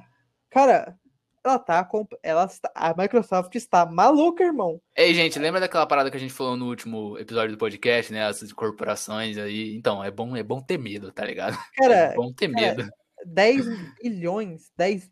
[0.51, 0.95] cara,
[1.43, 4.79] ela tá comp- ela está, a Microsoft está maluca, irmão.
[4.95, 8.25] Ei, gente, lembra daquela parada que a gente falou no último episódio do podcast, né?
[8.25, 9.75] As corporações aí.
[9.75, 11.57] Então, é bom, é bom ter medo, tá ligado?
[11.75, 12.89] Cara, é bom ter cara, medo.
[13.25, 13.65] 10
[14.01, 15.09] bilhões, 10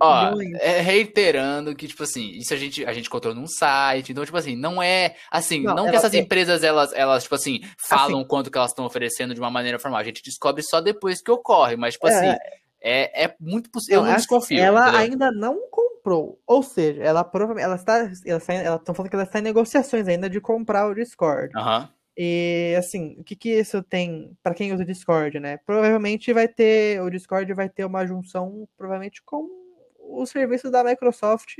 [0.00, 4.24] Ó, é, reiterando que, tipo assim, isso a gente, a gente encontrou num site, então,
[4.24, 7.60] tipo assim, não é, assim, Não, não, que essas tem- empresas, elas, elas, tipo assim,
[7.78, 11.22] falam quanto que elas estão oferecendo de uma maneira formal, a gente descobre só depois
[11.22, 12.38] que ocorre, mas, tipo É, assim,
[12.82, 15.00] é, é muito possível, eu Não, não assim, desconfio, Ela entendeu?
[15.00, 16.40] ainda não comprou.
[16.46, 17.64] Ou seja, ela provavelmente.
[17.66, 17.98] Ela está.
[18.26, 21.52] Ela está ela estão falando que ela está em negociações ainda de comprar o Discord.
[21.54, 25.58] Aham, E assim, o que que isso tem para quem usa o Discord, né?
[25.66, 27.02] Provavelmente vai ter.
[27.02, 29.46] O Discord vai ter uma junção, provavelmente, com
[30.18, 31.54] o serviço da Microsoft.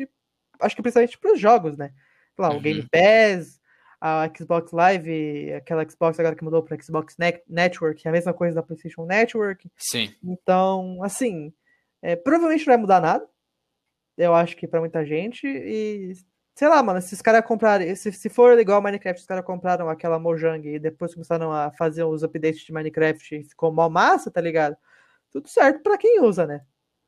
[0.60, 1.92] Acho que principalmente para os jogos, né?
[2.38, 2.60] Lá, o Uhum.
[2.62, 3.60] Game Pass,
[4.00, 8.32] a Xbox Live, aquela Xbox agora que mudou para Xbox Net- Network, é a mesma
[8.32, 9.70] coisa da PlayStation Network.
[9.76, 11.52] sim, Então, assim,
[12.02, 13.26] é, provavelmente não vai mudar nada.
[14.16, 15.46] Eu acho que pra muita gente.
[15.46, 16.12] E,
[16.54, 17.94] sei lá, mano, se os caras comprarem.
[17.94, 22.04] Se, se for igual Minecraft, os caras compraram aquela Mojang e depois começaram a fazer
[22.04, 24.76] os updates de Minecraft e ficou mó massa, tá ligado?
[25.30, 26.62] Tudo certo pra quem usa, né?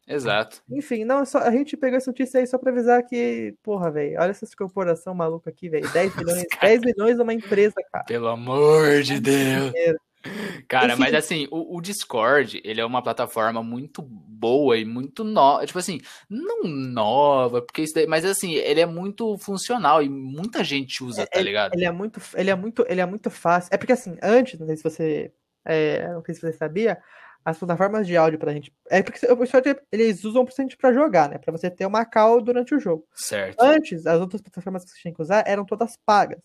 [0.06, 0.62] Exato.
[0.70, 3.90] Enfim, não, é só, a gente pegou essa notícia aí só pra avisar que, porra,
[3.90, 5.82] velho, olha essas corporação maluca aqui, velho.
[5.92, 8.04] 10 milhões, 10 milhões é uma empresa, cara.
[8.04, 9.72] Pelo amor de Deus.
[10.68, 11.00] Cara, Enfim.
[11.00, 15.78] mas assim, o, o Discord, ele é uma plataforma muito boa e muito nova, tipo
[15.78, 21.02] assim, não nova, porque isso daí, mas assim, ele é muito funcional e muita gente
[21.02, 21.74] usa, tá ligado?
[21.74, 23.70] Ele é muito, ele é muito, ele é muito fácil.
[23.72, 25.32] É porque assim, antes, não sei se você,
[25.64, 26.98] é, não sei se você sabia,
[27.44, 29.38] as plataformas de áudio pra gente, é porque o
[29.92, 33.06] eles usam principalmente pra jogar, né, Pra você ter uma call durante o jogo.
[33.14, 33.56] Certo.
[33.60, 36.38] Antes, as outras plataformas que você tinha que usar eram todas pagas.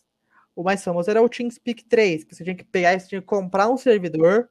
[0.56, 3.22] O mais famoso era o TeamSpeak 3, que você tinha que pegar e você tinha
[3.22, 4.50] que comprar um servidor,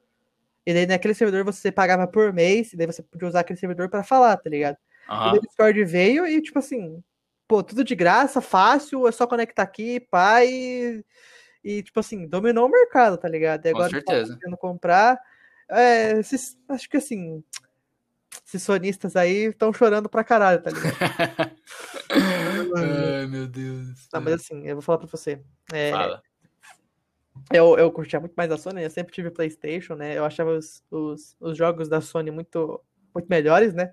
[0.66, 3.88] e daí naquele servidor você pagava por mês, e daí você podia usar aquele servidor
[3.90, 4.76] pra falar, tá ligado?
[4.76, 5.30] E Aham.
[5.30, 7.02] daí o Discord veio e, tipo assim,
[7.48, 11.02] pô, tudo de graça, fácil, é só conectar aqui, pai.
[11.64, 13.66] E, tipo assim, dominou o mercado, tá ligado?
[13.66, 14.38] E Com agora certeza.
[14.50, 15.18] tá comprar.
[15.68, 17.42] É, esses- acho que assim,
[18.46, 20.96] esses sonistas aí estão chorando pra caralho, tá ligado?
[22.76, 24.08] Ai, meu Deus.
[24.12, 25.40] Não, mas assim, eu vou falar pra você.
[25.72, 26.22] É, Fala.
[27.52, 30.16] eu, eu curtia muito mais a Sony, eu sempre tive PlayStation, né?
[30.16, 32.80] Eu achava os, os, os jogos da Sony muito,
[33.14, 33.92] muito melhores, né?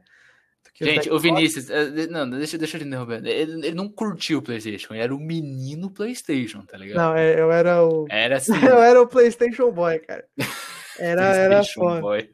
[0.81, 1.19] Gente, o.
[1.19, 3.23] Vinícius, eh, não, deixa, deixa eu te interromper.
[3.25, 6.97] Ele, ele não curtiu o PlayStation, ele era o menino PlayStation, tá ligado?
[6.97, 8.07] Não, é, eu era o.
[8.09, 8.53] Era assim.
[8.53, 10.25] Eu era o PlayStation Boy, cara.
[10.99, 12.01] Era, era foda.
[12.01, 12.29] Boy.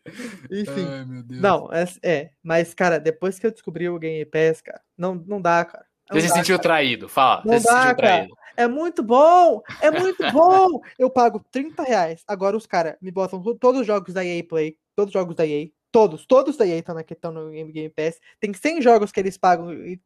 [0.52, 0.86] Enfim.
[0.90, 1.42] Ai, meu Deus.
[1.42, 5.42] Não, é, é, mas, cara, depois que eu descobri o Game Pass, cara, não, não
[5.42, 5.86] dá, cara.
[6.12, 7.44] Não Você se dá, sentiu traído, fala.
[7.46, 7.98] Não Você se dá, sentiu cara.
[7.98, 8.34] traído.
[8.58, 9.62] É muito bom!
[9.82, 10.82] É muito bom!
[10.98, 12.24] Eu pago 30 reais.
[12.28, 15.36] Agora os caras me botam to- todos os jogos da EA Play, todos os jogos
[15.36, 18.20] da EA, todos, todos da EA estão na estão no Game, Pass.
[18.40, 20.02] Tem 100 jogos que eles pagam e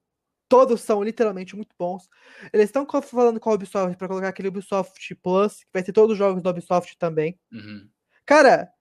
[0.49, 2.07] todos são literalmente muito bons.
[2.51, 6.11] Eles estão falando com a Ubisoft pra colocar aquele Ubisoft Plus, que vai ter todos
[6.11, 7.39] os jogos da Ubisoft também.
[7.51, 7.87] Uhum.
[8.27, 8.73] Cara,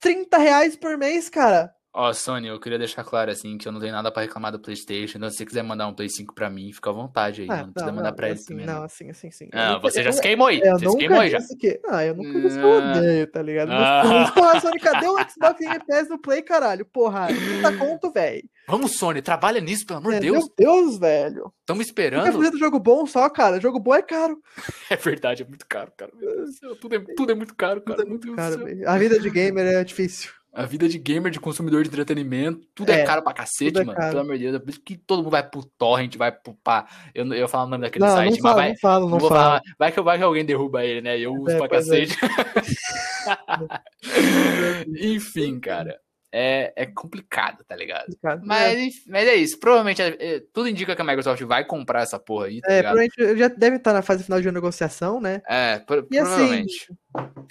[0.00, 1.75] 30 reais por mês, cara.
[1.98, 4.60] Ó, Sony, eu queria deixar claro assim que eu não tenho nada pra reclamar do
[4.60, 5.16] PlayStation.
[5.16, 7.48] Então, se você quiser mandar um Play 5 pra mim, fica à vontade aí.
[7.50, 8.66] Ah, não precisa mandar pra eles assim, também.
[8.66, 9.48] não, Não, assim, assim, sim.
[9.50, 10.60] Eu não nunca- você já se queimou aí.
[10.62, 11.38] Eu Você se queimou aí já.
[11.58, 11.80] que.
[11.88, 12.92] Ah, eu nunca disse que eu Ah.
[12.98, 13.70] odeio, tá ligado?
[13.72, 14.60] Ah.
[14.60, 16.84] Sony, cadê o Xbox Game Pass no Play, caralho?
[16.84, 18.42] Porra, 30 conto, velho.
[18.68, 20.38] Vamos, Sony, trabalha nisso, pelo amor de É, Deus.
[20.38, 21.52] Meu Deus, velho.
[21.66, 22.30] Fica esperando.
[22.32, 23.58] fazendo jogo bom só, cara.
[23.58, 24.38] Jogo bom é caro.
[24.90, 26.12] É verdade, é muito caro, cara.
[26.14, 27.96] Meu Deus do céu, tudo, é, tudo é muito caro, cara.
[27.96, 28.86] Tudo é muito caro, velho.
[28.88, 30.30] A vida de gamer é difícil.
[30.58, 33.84] A vida de gamer, de consumidor de entretenimento, tudo é, É, caro pra cacete, é
[33.84, 33.94] mano.
[33.96, 34.08] caro.
[34.10, 34.54] Pelo amor de Deus.
[34.56, 36.86] É por isso que todo mundo vai pro torrent, vai pro pá.
[37.14, 38.68] Eu, eu falar o nome daquele Não, site, não mas fala, vai.
[38.70, 39.40] não fala, Não não vou fala.
[39.42, 39.62] falar.
[39.78, 41.18] Vai que, vai que alguém derruba ele, né?
[41.18, 41.68] Eu uso É, pra é.
[41.68, 42.16] cacete.
[45.00, 45.98] Enfim, cara.
[46.32, 48.14] É, é complicado, tá ligado?
[48.20, 49.58] Cara, Mas, enfim, mas é isso.
[49.58, 52.76] Provavelmente é- é- tudo indica que a Microsoft vai comprar essa porra aí, tá É,
[52.78, 52.94] ligado?
[52.96, 55.40] provavelmente já deve estar na fase final de negociação, né?
[55.48, 56.94] É, pro- E assim, provavelmente.
[57.14, 57.46] Não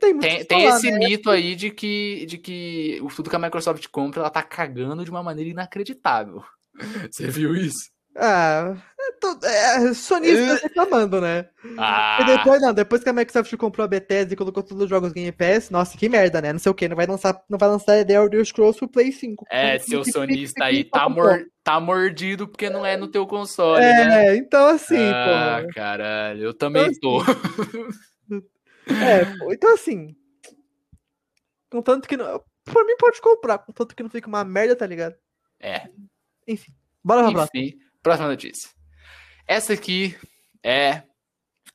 [0.00, 0.98] tem Tem, que tem falar, esse né?
[0.98, 5.04] mito aí de que, de que o- tudo que a Microsoft compra, ela tá cagando
[5.04, 6.42] de uma maneira inacreditável.
[7.10, 7.90] Você viu isso?
[8.18, 11.48] Ah, é to- é, sonistas reclamando, né?
[11.78, 14.88] Ah, E depois, não, depois que a Microsoft comprou a Bethesda e colocou todos os
[14.88, 16.50] jogos Game Pass, nossa, que merda, né?
[16.52, 19.12] Não sei o que, não vai lançar, não vai lançar The Elder Scrolls pro Play
[19.12, 19.44] 5.
[19.50, 23.26] é, Então, seu sonista aí tá, com mor tá mordido porque não é no teu
[23.26, 24.28] console, né?
[24.28, 25.74] É, então assim, ah, pô.
[25.74, 27.20] caralho, eu também tô.
[28.88, 30.14] É, então assim.
[31.70, 32.42] Contanto que não.
[32.64, 35.16] Por mim pode comprar, contanto que não fica uma merda, tá ligado?
[35.60, 35.88] É,
[36.46, 36.72] Enfim.
[37.02, 37.60] Bora pra próxima.
[37.62, 38.70] enfim, próxima notícia.
[39.46, 40.16] Essa aqui
[40.64, 41.02] é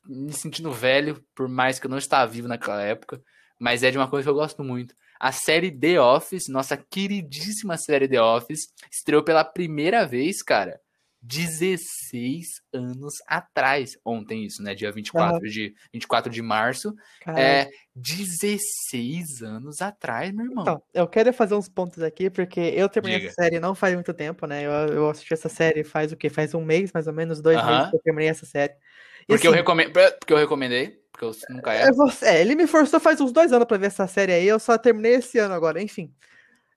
[0.06, 3.22] me sentindo velho, por mais que eu não estava vivo naquela época,
[3.58, 4.94] mas é de uma coisa que eu gosto muito.
[5.18, 10.80] A série The Office, nossa queridíssima série The Office, estreou pela primeira vez, cara,
[11.22, 13.96] 16 anos atrás.
[14.04, 14.74] Ontem isso, né?
[14.74, 16.94] Dia 24 de 24 de março.
[17.20, 20.62] Cara, É 16 anos atrás, meu irmão.
[20.64, 23.30] Então, eu quero fazer uns pontos aqui, porque eu terminei Diga.
[23.30, 24.62] essa série não faz muito tempo, né?
[24.64, 26.28] Eu, eu assisti essa série faz o quê?
[26.28, 27.76] Faz um mês, mais ou menos, dois Aham.
[27.76, 28.74] meses que eu terminei essa série.
[29.22, 31.92] E, porque, eu assim, recomendo, porque eu recomendei, porque eu nunca É, é.
[31.92, 34.58] você, é, ele me forçou faz uns dois anos pra ver essa série aí, eu
[34.58, 36.12] só terminei esse ano agora, enfim.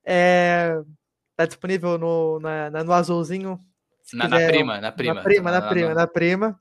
[0.03, 0.75] É,
[1.36, 3.60] tá disponível no, na, na- no azulzinho.
[4.13, 5.13] Na, na prima, na prima.
[5.15, 6.60] Na prima, na prima, na prima.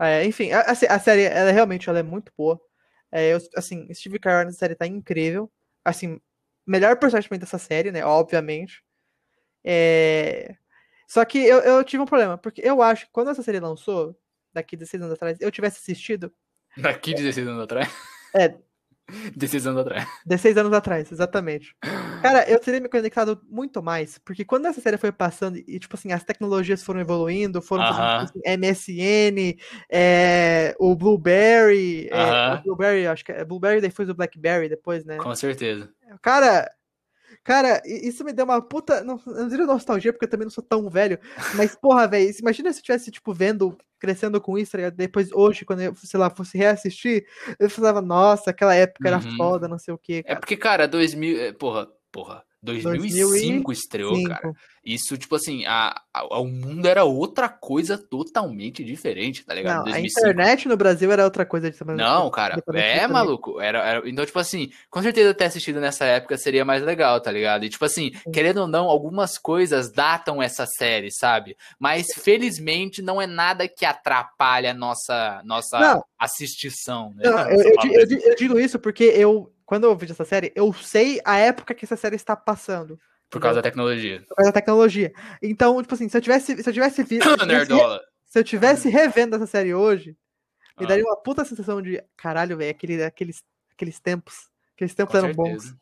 [0.00, 2.60] É, enfim, a, a sé- a série, ela realmente ela é muito boa.
[3.10, 5.50] É, eu, assim, Steve Carell nessa série tá incrível.
[5.84, 6.20] Assim,
[6.66, 8.04] melhor personagem dessa série, né?
[8.04, 8.82] Obviamente.
[9.64, 10.54] É,
[11.08, 14.18] Só que eu, eu tive um problema, porque eu acho que quando essa série lançou,
[14.52, 16.32] daqui 16 anos atrás, eu tivesse assistido.
[16.76, 17.88] Daqui 16 anos atrás.
[18.34, 18.54] É.
[19.36, 20.08] 16 anos atrás.
[20.26, 21.76] 16 anos atrás, exatamente.
[22.22, 25.96] Cara, eu teria me conectado muito mais, porque quando essa série foi passando e, tipo
[25.96, 29.56] assim, as tecnologias foram evoluindo, foram tipo assim, MSN,
[29.90, 32.58] é, o Blueberry, é, Aham.
[32.58, 35.18] o Blueberry, acho que é Blueberry, depois o Blackberry, depois, né?
[35.18, 35.88] Com certeza.
[36.20, 36.68] Cara,
[37.44, 40.64] cara, isso me deu uma puta, não, não diria nostalgia, porque eu também não sou
[40.64, 41.18] tão velho,
[41.56, 44.90] mas porra, velho, imagina se eu tivesse, tipo, vendo, crescendo com isso, tá?
[44.90, 47.26] Depois, hoje, quando eu, sei lá, fosse reassistir,
[47.58, 49.36] eu falava, nossa, aquela época era Uhum.
[49.36, 50.40] foda, não sei o que, É cara.
[50.40, 51.38] porque, cara, 2000.
[51.40, 52.42] é, Porra, porra.
[52.62, 54.50] 2005 estreou, cara.
[54.84, 59.74] Isso, tipo assim, a, a- o mundo era outra coisa totalmente diferente, tá ligado?
[59.76, 60.20] Não, a 2005.
[60.20, 63.08] internet no Brasil era outra coisa de Não, cara, eu é também.
[63.08, 63.60] maluco.
[63.60, 67.30] Era, era- então, tipo assim, com certeza ter assistido nessa época seria mais legal, tá
[67.30, 67.64] ligado?
[67.64, 71.56] E, tipo assim, querendo ou não, algumas coisas datam essa série, sabe?
[71.78, 76.04] Mas, felizmente, não é nada que atrapalhe a nossa, nossa Não.
[76.18, 77.28] assistição, né?
[77.28, 80.24] Não, eu, eu di- eu di- eu digo isso porque eu, quando eu vejo essa
[80.24, 82.98] série, eu sei a época que essa série está passando.
[83.28, 84.22] Por causa da tecnologia.
[84.28, 85.12] Por causa da tecnologia.
[85.42, 87.28] Então, tipo assim, se eu tivesse, se eu tivesse visto.
[88.26, 90.16] se eu tivesse- revendo essa série hoje,
[90.78, 90.88] me Ah.
[90.88, 94.48] daria uma puta sensação de caralho, velho, aquele, aqueles, aqueles tempos.
[94.74, 95.72] Aqueles tempos Com eram certeza.
[95.72, 95.76] bons.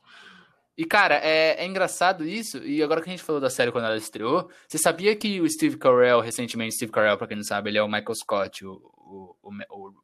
[0.77, 2.59] E, cara, é, é engraçado isso.
[2.65, 5.49] E agora que a gente falou da série quando ela estreou, você sabia que o
[5.49, 8.73] Steve Carell, recentemente, Steve Carell, pra quem não sabe, ele é o Michael Scott, o,
[8.73, 9.51] o, o,
[9.89, 9.95] o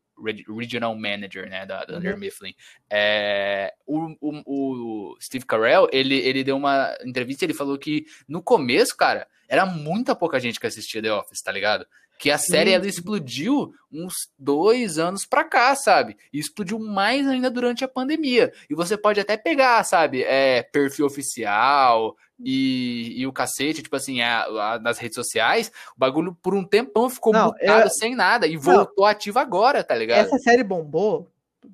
[0.59, 2.17] Regional Manager, né, da, da Uhum.
[2.17, 2.55] Mifflin.
[2.89, 8.43] É, o, o, o Steve Carell, ele, ele deu uma entrevista ele falou que no
[8.43, 11.87] começo, cara, era muita pouca gente que assistia The Office, tá ligado?
[12.19, 16.17] Que a série ela explodiu uns dois anos pra cá, sabe?
[16.31, 18.53] E explodiu mais ainda durante a pandemia.
[18.69, 24.21] E você pode até pegar, sabe, é, perfil oficial e, e o cacete, tipo assim,
[24.21, 28.15] a- a- nas redes sociais, o bagulho por um tempão ficou Não, mutado eu- sem
[28.15, 30.27] nada e voltou ativo agora, tá ligado?
[30.27, 31.29] Essa série bombou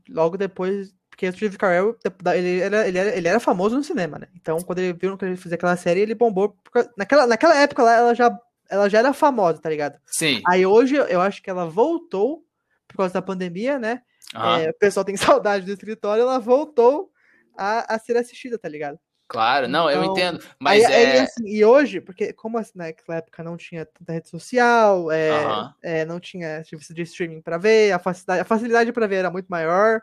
[0.09, 0.94] logo depois.
[1.09, 1.96] Porque o Steve Carell,
[2.35, 4.29] ele era, ele, era, ele era famoso no cinema, né?
[4.35, 6.55] Então, quando ele viu que ele fazia aquela série, ele bombou.
[6.94, 9.98] Naquela, naquela época lá, ela já, ela já era famosa, tá ligado?
[10.05, 10.42] Sim.
[10.46, 12.44] Aí hoje eu acho que ela voltou
[12.87, 14.02] por causa da pandemia, né?
[14.35, 17.11] aham, É, o pessoal tem saudade do escritório, ela voltou
[17.57, 18.98] a, a ser assistida, tá ligado?
[19.28, 20.44] Claro, não, eu então, entendo.
[20.60, 21.20] Mas Aí- aí, é.
[21.20, 25.74] assim, e hoje, porque como assim, naquela época não tinha tanta rede social, é, Aham.
[25.82, 29.30] é, não tinha serviço de streaming pra ver, a facilidade, a facilidade para ver era
[29.30, 30.00] muito maior.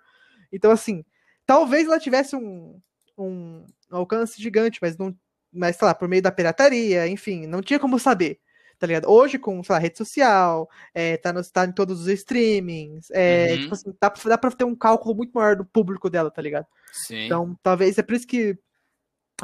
[0.52, 1.06] Então, assim,
[1.46, 2.80] talvez ela tivesse um,
[3.18, 5.16] um alcance gigante, mas não,
[5.52, 8.40] mas sei lá, por meio da pirataria, enfim, não tinha como saber.
[8.78, 9.10] Tá ligado?
[9.10, 13.52] Hoje, com, sei lá, rede social, é, tá, no, tá em todos os streamings, é,
[13.54, 13.60] Uhum.
[13.60, 16.66] tipo assim, dá, dá pra ter um cálculo muito maior do público dela, tá ligado?
[16.92, 17.26] Sim.
[17.26, 18.58] Então, talvez é por isso que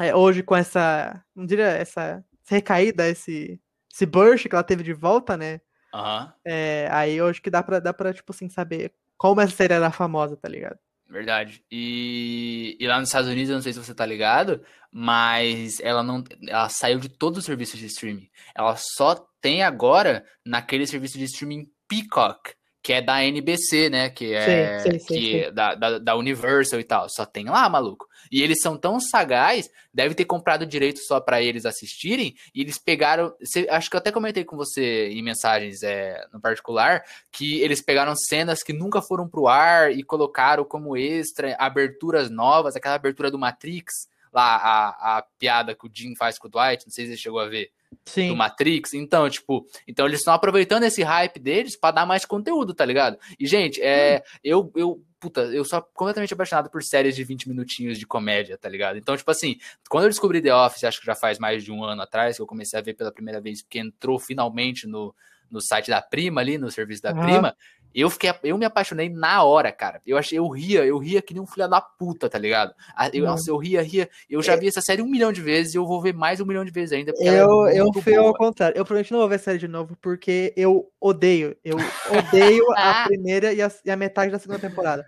[0.00, 3.60] é, hoje, com essa, não diria, essa, essa recaída, esse,
[3.92, 5.60] esse burst que ela teve de volta, né?
[5.94, 6.32] Aham.
[6.44, 9.90] É, aí hoje que dá pra, dá pra, tipo assim, saber como essa série era
[9.90, 10.78] famosa, tá ligado?
[11.10, 11.64] Verdade.
[11.70, 16.04] E, e lá nos Estados Unidos, eu não sei se você tá ligado, mas ela
[16.04, 18.30] não, ela saiu de todos os serviços de streaming.
[18.54, 24.08] Ela só tem agora naquele serviço de streaming Peacock, que é da NBC, né?
[24.08, 27.08] Que é Sim, sim, sim, que é da, da, da Universal e tal.
[27.08, 28.06] Só tem lá, maluco.
[28.30, 32.34] E eles são tão sagaz, deve ter comprado direito só pra eles assistirem.
[32.54, 33.34] E eles pegaram.
[33.70, 38.14] acho que eu até comentei com você em mensagens é, no particular que eles pegaram
[38.14, 43.38] cenas que nunca foram pro ar e colocaram como extra aberturas novas, aquela abertura do
[43.38, 47.12] Matrix, lá a, a piada que o Jim faz com o Dwight, não sei se
[47.12, 48.34] você chegou a ver, do Sim.
[48.34, 48.94] Matrix.
[48.94, 53.18] Então, tipo, então eles estão aproveitando esse hype deles pra dar mais conteúdo, tá ligado?
[53.38, 57.98] E, gente, é, eu, eu, puta, eu sou completamente apaixonado por séries de 20 minutinhos
[57.98, 58.96] de comédia, tá ligado?
[58.96, 59.56] Então, tipo assim,
[59.88, 62.42] quando eu descobri The Office, acho que já faz mais de um ano atrás, que
[62.42, 65.14] eu comecei a ver pela primeira vez, porque entrou finalmente no,
[65.50, 67.12] no site da Prima ali, no serviço da.
[67.12, 67.56] Prima,
[67.94, 70.00] eu fiquei, eu me apaixonei na hora, cara.
[70.06, 72.72] Eu achei, eu ria, eu ria que nem um filho da puta, tá ligado?
[72.94, 73.32] Ah, Eu, Mano.
[73.32, 74.08] nossa, eu ria, ria.
[74.28, 76.46] Eu já vi essa série um milhão de vezes e eu vou ver mais um
[76.46, 77.12] milhão de vezes ainda.
[77.20, 78.34] Ela Eu, é eu fui ao boa.
[78.36, 78.76] contrário.
[78.76, 81.56] Eu provavelmente não vou ver a série de novo, porque eu odeio.
[81.64, 81.76] Eu
[82.16, 85.04] odeio a primeira e a, e a metade da segunda temporada.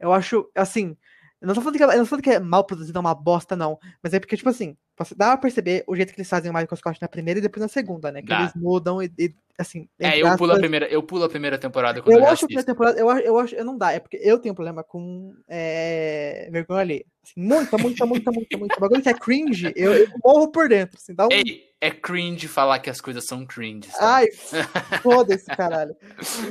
[0.00, 0.96] Eu acho, assim.
[1.44, 3.14] Eu não tô falando que, é- eu não tô que é mal produzido, é uma
[3.14, 3.78] bosta, não.
[4.02, 6.54] Mas é porque, tipo assim, você dá pra perceber o jeito que eles fazem o
[6.54, 8.22] Michael Scott na primeira e depois na segunda, né?
[8.22, 8.40] Que Dá.
[8.40, 9.86] eles mudam e, e, assim.
[10.00, 12.44] É, eu pulo a primeira, eu pulo a primeira temporada quando Eu eu, acho que
[12.44, 14.82] a primeira temporada, eu acho, eu acho, eu não dá, é porque eu tenho problema
[14.82, 17.06] com é, vergonha ali.
[17.22, 18.76] Assim, muita, muita, muita, muita, muita.
[18.78, 21.30] O bagulho que é cringe, eu, eu morro por dentro, assim, dá um.
[21.30, 23.90] Ei, é cringe falar que as coisas são cringe.
[24.00, 24.26] Ai,
[25.02, 25.94] foda-se, caralho.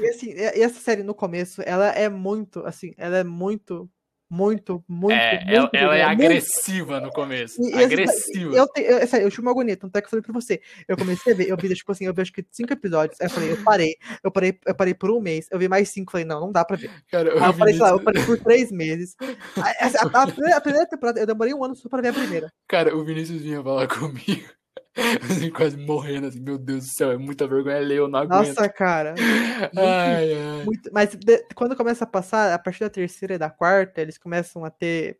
[0.01, 3.89] E assim, essa série no começo, ela é muito, assim, ela é muito,
[4.33, 5.49] muito, muito, é, muito.
[5.53, 7.61] ela, ela é muito- agressiva no começo.
[7.61, 8.55] E- e assim, agressiva.
[8.55, 10.59] Eu, eu, é sério, eu tive uma agonia, tanto é que eu falei pra você.
[10.87, 13.19] Eu comecei a ver, eu vi, tipo assim, eu vi acho que cinco episódios.
[13.21, 15.89] Aí eu falei, eu parei, eu parei, eu parei por um mês, eu vi mais
[15.89, 16.89] cinco, falei, não, não dá pra ver.
[17.11, 19.15] Cara, Aí eu parei, sei lá, eu parei por três meses.
[19.21, 22.09] Aí, essa- A, a primeira, a primeira temporada, eu demorei um ano só pra ver
[22.09, 22.51] a primeira.
[22.67, 24.49] cara, o Vinícius vinha falar comigo.
[25.29, 28.55] Assim, quase morrendo, assim, meu Deus do céu, é muita vergonha ler, eu não aguento.
[28.57, 29.15] Nossa, cara.
[29.75, 30.63] ai, ai.
[30.65, 34.17] Muito, mas de- quando começa a passar, a partir da terceira e da quarta, eles
[34.17, 35.17] começam a ter.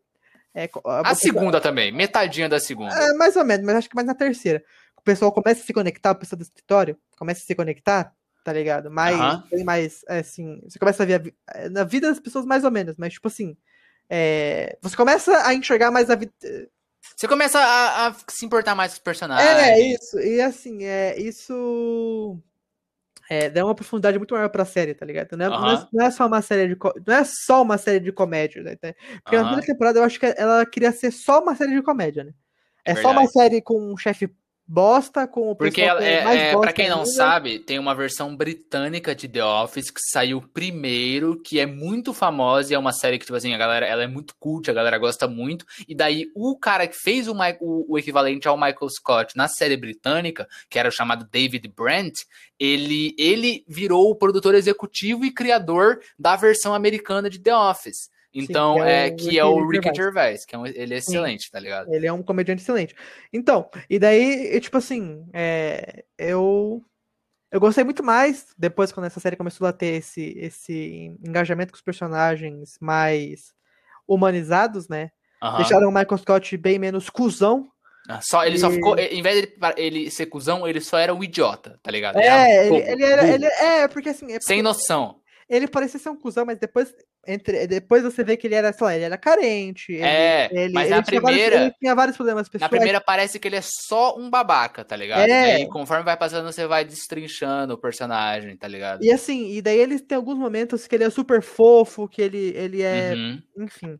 [0.54, 2.94] é, co- A segunda também, metadinha da segunda.
[2.94, 4.62] É, mais ou menos, mas acho que mais na terceira.
[4.96, 8.52] O pessoal começa a se conectar, o pessoal do escritório começa a se conectar, tá
[8.52, 8.90] ligado?
[8.90, 9.18] Mais,
[9.64, 12.70] mais, é, assim, você começa a ver a é, na vida das pessoas mais ou
[12.70, 13.56] menos, mas tipo assim,
[14.08, 16.32] é, você começa a enxergar mais a vida.
[17.16, 19.58] Você começa a, a se importar mais com os personagens.
[19.58, 22.38] É, isso, e assim, é, isso
[23.28, 25.36] é, dá uma profundidade muito maior pra série, tá ligado?
[25.36, 28.00] Não é, não é- não é só uma série de não é só uma série
[28.00, 28.76] de comédia, né?
[28.76, 29.44] Porque na Aham.
[29.46, 32.32] primeira temporada eu acho que ela queria ser só uma série de comédia, né?
[32.84, 34.28] É É, só uma série com um chefe
[34.66, 37.10] bosta com o Porque que é, é, pra quem não ainda.
[37.10, 42.72] sabe, tem uma versão britânica de The Office que saiu primeiro, que é muito famosa
[42.72, 44.98] e é uma série que, tipo assim, a galera, ela é muito cult, a galera
[44.98, 45.66] gosta muito.
[45.86, 49.76] E daí o cara que fez o, o, o equivalente ao Michael Scott na série
[49.76, 52.14] britânica, que era o chamado David Brent,
[52.58, 58.13] ele, ele virou o produtor executivo e criador da versão americana de The Office.
[58.34, 60.96] Então, que é é, que é o Ricky Ricky Gervais, que é um- ele é
[60.98, 61.92] excelente, tá ligado?
[61.94, 62.94] Ele é um comediante excelente.
[63.32, 66.82] Então, e daí, e, tipo assim, é, eu
[67.52, 71.76] eu gostei muito mais depois quando essa série começou a ter esse, esse engajamento com
[71.76, 73.54] os personagens mais
[74.08, 75.10] humanizados, né?
[75.42, 75.58] Aham.
[75.58, 77.68] Deixaram o Michael Scott bem menos cuzão.
[78.08, 80.98] Ah, Só, ele só E- ficou, em vez de ele, ele ser cuzão, ele só
[80.98, 82.18] era um idiota, tá ligado?
[82.18, 83.26] É, um ele, ele era.
[83.32, 85.20] Ele, é, porque assim, é sem porque noção.
[85.48, 86.94] ele parecia ser um cuzão, mas depois,
[87.26, 89.92] entre, depois você vê que ele era, sei lá, ele era carente.
[89.92, 92.70] Ele, É, ele, mas ele na tinha vários- primeira- ele tinha vários problemas Na pessoais.
[92.70, 95.28] primeira parece que ele é só um babaca, tá ligado?
[95.28, 95.28] É.
[95.28, 99.04] E aí, conforme vai passando, você vai destrinchando o personagem, tá ligado?
[99.04, 102.52] E assim, e daí eles têm alguns momentos que ele é super fofo, que ele,
[102.56, 103.12] ele é.
[103.14, 103.42] Uhum.
[103.58, 103.98] Enfim.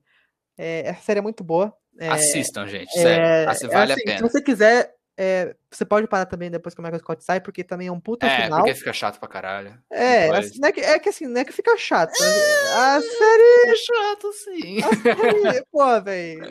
[0.56, 1.74] é, essa série é muito boa.
[1.98, 3.50] É, Assistam, gente, é, sério.
[3.50, 4.16] assim, vale assim, a pena.
[4.18, 7.62] Se você quiser, é, você pode parar também depois que o Michael Scott sai, porque
[7.64, 8.58] também é um puta É, final.
[8.60, 9.76] porque fica chato pra caralho.
[9.90, 10.46] É, depois.
[10.46, 12.12] assim, não é, que, é que assim, não é que fica chato.
[12.20, 14.78] A série, É chato, sim.
[14.82, 16.44] a série pô, velho.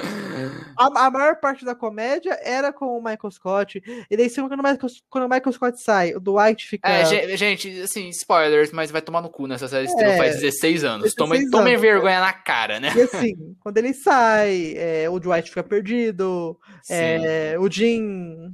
[0.78, 3.82] A, a maior parte da comédia era com o Michael Scott.
[4.10, 6.90] E daí, quando o Michael, quando o Michael Scott sai, o Dwight fica.
[6.90, 10.84] É, ge- gente, assim, spoilers, mas vai tomar no cu nessa série É, faz 16
[10.84, 11.04] anos.
[11.04, 11.82] 16 Tomem, tomem anos.
[11.82, 12.92] vergonha na cara, né?
[12.96, 16.58] E assim, quando ele sai, é, o Dwight fica perdido.
[16.90, 18.52] É, o Jim.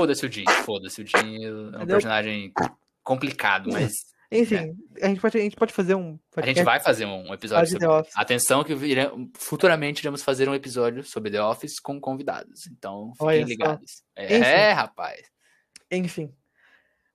[0.00, 1.44] Foda-se o Jim, foda-se o Jim.
[1.44, 2.52] É um personagem
[3.02, 3.92] complicado, mas
[4.32, 6.18] Enfim, a, gente pode, a gente pode fazer um.
[6.36, 8.12] a gente vai fazer um episódio sobre The Office.
[8.16, 12.66] Atenção que vira- futuramente iremos fazer um episódio sobre The Office com convidados.
[12.66, 14.02] Então, fiquem Olha ligados.
[14.16, 14.74] É, Enfim.
[14.74, 15.20] rapaz.
[15.90, 16.32] Enfim.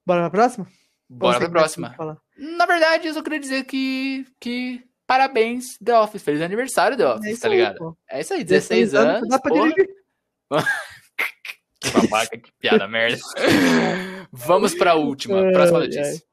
[0.06, 0.68] Bora pra próxima?
[1.10, 1.96] Bora pra próxima.
[2.38, 6.22] Na verdade, eu só queria dizer que, que parabéns, The Office.
[6.22, 7.78] Feliz aniversário, The Office, É tá aí, ligado?
[7.78, 7.98] pô.
[8.10, 9.28] É isso aí, 16 anos.
[9.30, 9.88] Dá pra dirigir.
[12.02, 13.20] Que babaca, que piada merda.
[14.32, 16.24] Vamos pra última, próxima notícia.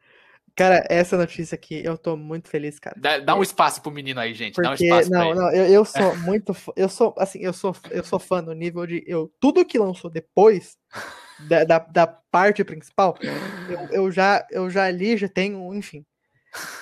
[0.54, 2.94] Cara, essa notícia aqui, eu tô muito feliz, cara.
[2.98, 4.60] Dá, dá um espaço pro menino aí, gente.
[4.60, 5.40] Dá um Porque, espaço pra não, ele.
[5.40, 6.52] não, eu, eu sou muito.
[6.52, 9.02] fã- Eu sou, assim, eu sou, eu sou fã no nível de.
[9.06, 10.76] Eu, tudo que lançou depois
[11.48, 16.04] da, da, da parte principal, eu, eu, já, eu já li, já tenho, enfim.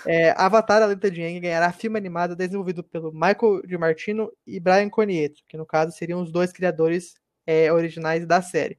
[0.04, 4.88] É, Avatar, a Lenda de Aang, ganhará filme animado desenvolvido pelo Michael DiMartino e Brian
[4.90, 7.14] Conieto, que no caso seriam os dois criadores
[7.46, 8.78] é, originais da série.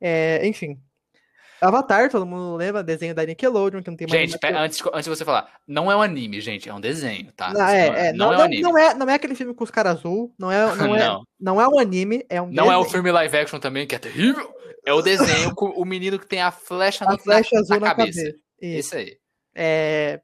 [0.00, 0.78] É, enfim.
[1.60, 5.10] Avatar, todo mundo lembra, desenho da Nickelodeon, que não tem mais Gente, antes, antes de
[5.10, 7.52] você falar, não é um anime, gente, é um desenho, tá?
[7.52, 8.62] Não, é, é, não, não, é um anime.
[8.62, 11.24] não é, não é aquele filme com os caras azul, não é, não é, Não.
[11.40, 11.60] não.
[11.60, 12.92] é um anime, é um Não é o desenho.
[12.92, 14.48] filme live action também, que é terrível.
[14.86, 17.80] É o desenho com o menino que tem a flecha, no- a flecha na, azul
[17.80, 18.20] na na cabeça.
[18.20, 18.38] cabeça.
[18.62, 18.78] Isso.
[18.78, 19.16] Isso aí.
[19.52, 20.20] É,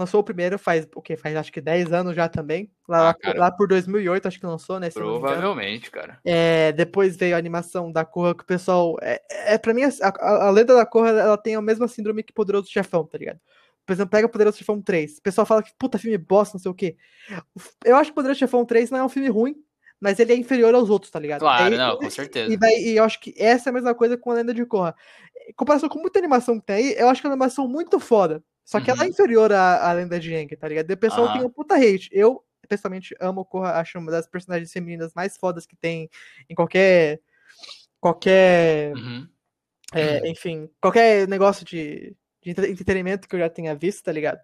[0.00, 3.02] lançou o primeiro faz o que faz acho que 10 anos já também, lá, Ah,
[3.04, 3.38] lá, por- cara.
[3.38, 4.90] lá por 2008 acho que lançou, né?
[4.90, 6.18] Provavelmente, cara.
[6.24, 9.20] É, depois veio a animação da Korra que o pessoal é,
[9.54, 12.32] é para mim a, a, a lenda da Korra ela tem a mesma síndrome que
[12.32, 13.38] Poderoso Chefão, tá ligado?
[13.86, 15.18] Por exemplo, pega Poderoso Chefão 3.
[15.18, 16.96] O pessoal fala que puta filme bosta, não sei o quê.
[17.84, 19.56] Eu acho que Poderoso Chefão 3 não é um filme ruim,
[20.00, 21.40] mas ele é inferior aos outros, tá ligado?
[21.40, 22.56] Claro, não, com E, certeza.
[22.58, 24.94] vai, e eu acho que essa é a mesma coisa com a Lenda de Korra.
[25.48, 27.98] Em comparação com muita animação que tem aí, eu acho que é uma animação muito
[27.98, 28.42] foda.
[28.70, 29.10] Só que ela é Uhum.
[29.10, 30.88] inferior à, à Lenda de Aang, tá ligado?
[30.88, 31.32] E o pessoal Aham.
[31.38, 32.08] tem um puta hate.
[32.12, 36.08] Eu, pessoalmente, amo Korra, acho uma das personagens femininas mais fodas que tem
[36.48, 37.20] em qualquer.
[37.98, 38.94] qualquer.
[38.94, 39.28] Uhum.
[39.92, 44.38] é, enfim, qualquer negócio de, de entre- entretenimento que eu já tenha visto, tá ligado?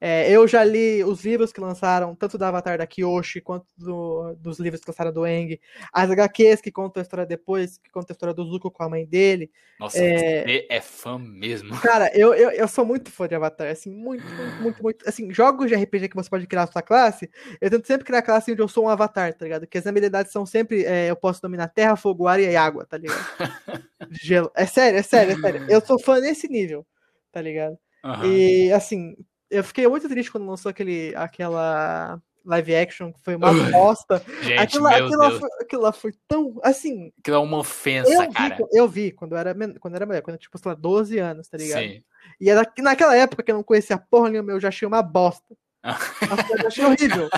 [0.00, 4.34] É, eu já li os livros que lançaram, tanto do Avatar da Kyoshi, quanto do-
[4.36, 5.60] dos livros que lançaram do Eng,
[5.92, 8.88] as HQs que contam a história depois, que contam a história do Zuko com a
[8.88, 9.50] mãe dele.
[9.78, 10.42] Nossa, É.
[10.44, 11.70] você é fã mesmo.
[12.02, 15.08] Cara, eu, eu, eu sou muito fã de Avatar, assim, muito, muito, muito, muito.
[15.08, 18.18] Assim, jogos de RPG que você pode criar a sua classe, eu tento sempre criar
[18.20, 19.62] a classe onde eu sou um Avatar, tá ligado?
[19.62, 22.96] Porque as habilidades são sempre, é, eu posso dominar terra, fogo, ar e água, tá
[22.98, 23.16] ligado?
[24.10, 24.50] Gelo.
[24.56, 25.66] É sério, é sério, é sério.
[25.70, 26.84] Eu sou fã nesse nível,
[27.32, 27.76] tá ligado?
[28.04, 28.26] Aham.
[28.26, 29.16] E, assim,
[29.50, 34.22] eu fiquei muito triste quando lançou aquele, aquela live action, que foi uma bosta.
[34.42, 35.40] Gente, Aquilo, aquilo, lá Deus.
[35.40, 38.58] foi, aquilo lá foi tão, assim, Aquilo é uma ofensa, eu vi, cara.
[38.72, 40.74] eu vi quando eu era, quando eu era mulher, quando eu tinha, tipo, sei lá,
[40.74, 41.82] 12 anos, tá ligado?
[41.82, 42.02] Sim.
[42.40, 45.54] E era, naquela época que eu não conhecia porra nenhuma, eu já achei uma bosta.
[45.84, 47.28] Eu achei horrível,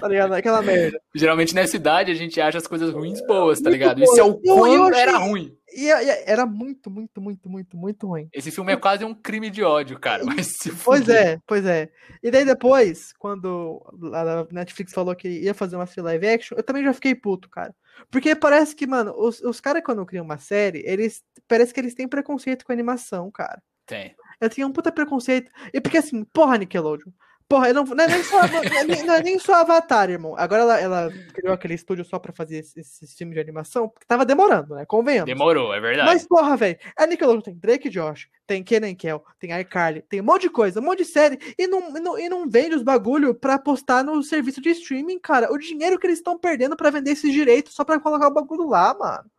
[0.00, 0.32] tá ligado?
[0.34, 1.00] Aquela merda.
[1.14, 4.02] Geralmente nessa idade a gente acha as coisas ruins boas, tá Muito ligado?
[4.02, 5.56] Isso é o quanto achei- era ruim.
[5.72, 8.28] E, e- era muito, muito, muito, muito, muito ruim.
[8.32, 10.24] Esse filme é quase um crime de ódio, cara.
[10.24, 11.16] Mas se Pois fuder.
[11.26, 11.88] é, pois é.
[12.22, 13.80] E daí depois, quando
[14.12, 17.48] a Netflix falou que ia fazer uma série live action, eu também já fiquei puto,
[17.48, 17.74] cara.
[18.10, 21.22] Porque parece que, mano, os, os caras quando criam uma série, eles.
[21.46, 23.62] Parece que eles têm preconceito com animação, cara.
[23.86, 24.14] Tem.
[24.40, 25.50] Eu tinha um puta preconceito.
[25.72, 27.10] E porque assim, porra, Nickelodeon.
[27.46, 30.08] Porra, eu não, não, é nem só, não, é nem, não é nem só Avatar,
[30.08, 30.34] irmão.
[30.36, 34.06] Agora ela, ela criou aquele estúdio só pra fazer esse, esse filme de animação, porque
[34.06, 34.86] tava demorando, né?
[34.86, 35.26] Convenhamos.
[35.26, 36.08] Demorou, é verdade.
[36.08, 40.24] Mas, porra, velho, a Nickelodeon tem Drake Josh, tem Kenan Kel, tem iCarly, tem um
[40.24, 42.82] monte de coisa, um monte de série, e não, e não, e não vende os
[42.82, 45.52] bagulho pra postar no serviço de streaming, cara.
[45.52, 48.68] O dinheiro que eles estão perdendo pra vender esses direitos só pra colocar o bagulho
[48.68, 49.30] lá, mano.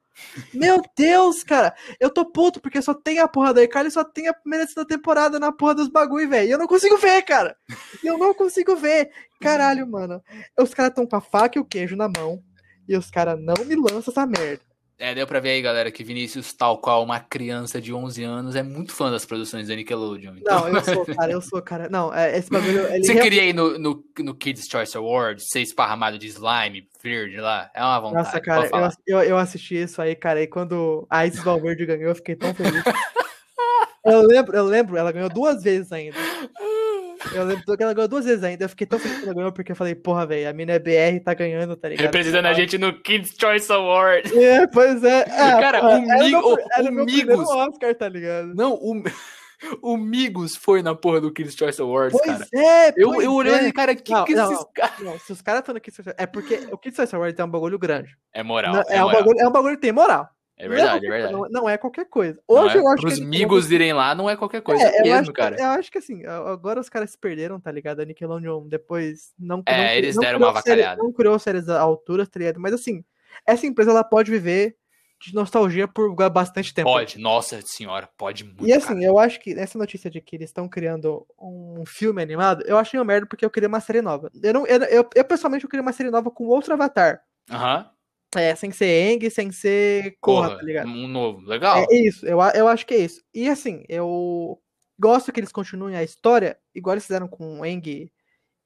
[0.54, 4.28] Meu Deus, cara, eu tô puto porque só tem a porra da iCarly só tem
[4.28, 6.50] a primeira da temporada na porra dos bagulho, velho.
[6.50, 7.56] Eu não consigo ver, cara.
[8.04, 9.12] Eu não consigo ver.
[9.40, 10.22] Caralho, mano.
[10.60, 12.42] Os caras tão com a faca e o queijo na mão.
[12.88, 14.65] E os caras não me lançam essa merda.
[14.98, 18.56] É, deu pra ver aí, galera, que Vinícius, tal qual uma criança de 11 anos,
[18.56, 20.36] é muito fã das produções da Nickelodeon.
[20.38, 20.62] Então...
[20.62, 21.90] Não, eu sou, cara, eu sou, cara.
[21.90, 22.88] Não, é, esse bagulho.
[22.94, 27.42] Ele Você queria ir no, no, no Kids' Choice Awards, ser esparramado de slime verde
[27.42, 27.70] lá?
[27.74, 28.26] É uma vontade.
[28.26, 28.70] Nossa, cara,
[29.06, 32.36] eu, eu, eu assisti isso aí, cara, e quando a Isis Valverde ganhou, eu fiquei
[32.36, 32.84] tão feliz.
[34.06, 36.16] Eu lembro, eu lembro, ela ganhou duas vezes ainda.
[37.34, 38.66] Eu lembro que ela ganhou duas vezes ainda.
[38.66, 40.80] Eu fiquei tão feliz que ela ganhou porque eu falei, porra, velho, a mina é
[40.80, 42.06] BR tá ganhando, tá ligado?
[42.06, 44.32] Representando a gente no Kids' Choice Awards.
[44.32, 45.22] É, pois é.
[45.30, 48.08] Ah, Cara, porra, o era Mig- meu, o- era o meu primeiro Migos- Oscar, tá
[48.10, 48.54] ligado?
[48.56, 49.04] Não, o,
[49.82, 52.48] o Migos foi na porra do Kids' Choice Awards, Pois cara.
[52.54, 53.56] é, Eu, pois eu olhei é.
[53.56, 55.22] e falei, cara, que Não, que não, esses caras...
[55.24, 57.50] Se os caras estão no Kids Choice É porque o Kids Choice Awards é um
[57.50, 58.16] bagulho grande.
[58.34, 59.20] É moral, Não, é, é, um moral.
[59.24, 60.30] bagulho, é um bagulho que tem moral.
[60.58, 61.34] É Não é verdade, é qualquer verdade.
[61.34, 62.42] Não, não é qualquer coisa.
[62.48, 63.20] Hoje é- eu acho Pros que.
[63.20, 65.58] eles- Migos irem lá não é qualquer coisa É, eu, mesmo, acho, cara.
[65.60, 68.00] eu acho que assim, agora os caras se perderam, tá ligado?
[68.00, 71.02] A Nickelodeon depois não, É, não, eles não deram uma avacalhada.
[71.02, 72.60] não criou séries à altura, tá ligado?
[72.60, 73.04] Mas assim,
[73.46, 74.78] essa empresa ela pode viver
[75.22, 76.90] de nostalgia por bastante tempo.
[76.90, 79.04] Pode, nossa senhora, pode muito, E assim, cara.
[79.04, 82.98] eu acho que essa notícia de que eles estão criando um filme animado, eu achei
[83.00, 84.30] uma merda porque eu queria uma série nova.
[84.42, 87.22] Eu, não, eu, eu, eu, pessoalmente eu queria uma série nova com outro avatar.
[87.50, 87.90] Aham,
[88.40, 90.88] É, sem ser Eng, sem ser porra, tá ligado?
[90.88, 91.86] um novo, legal.
[91.90, 93.22] É isso, eu, eu acho que é isso.
[93.34, 94.60] E assim, eu
[95.00, 98.12] gosto que eles continuem a história, igual eles fizeram com o Eng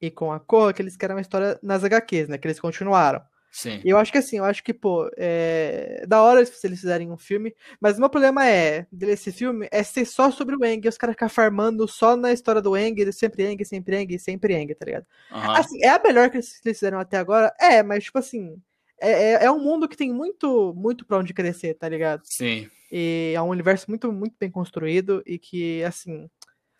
[0.00, 2.38] e com a Korra, que eles querem uma história nas HQs, né?
[2.38, 3.20] Que eles continuaram.
[3.52, 3.80] Sim.
[3.84, 7.10] E eu acho que assim, eu acho que, pô, é da hora se eles fizerem
[7.10, 10.80] um filme, mas o meu problema é, desse filme, é ser só sobre o Eng,
[10.84, 14.54] e os caras ficar farmando só na história do Eng, sempre Eng, sempre Eng, sempre
[14.54, 15.06] Eng, tá ligado?
[15.32, 15.58] Aham.
[15.58, 17.52] Assim, é a melhor que eles fizeram até agora?
[17.58, 18.56] É, mas tipo assim,
[19.00, 19.10] é,
[19.42, 22.22] é, é um mundo que tem muito, muito pra onde crescer, tá ligado?
[22.24, 22.68] Sim.
[22.92, 26.28] E é um universo muito, muito bem construído e que, assim,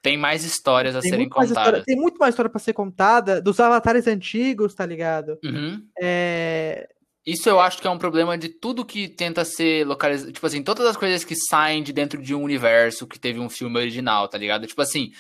[0.03, 1.85] Tem mais histórias a serem mais história, contadas.
[1.85, 5.39] tem muito mais história pra ser contada dos avatares antigos, tá ligado?
[5.45, 5.87] Uhum.
[6.01, 6.89] É,
[7.27, 10.33] Isso eu acho que é um problema de tudo que tenta ser localizado.
[10.33, 13.51] Tipo assim, todas as coisas que saem de dentro de um universo que teve um
[13.51, 14.67] filme original, tá ligado?
[14.67, 15.11] Tipo assim,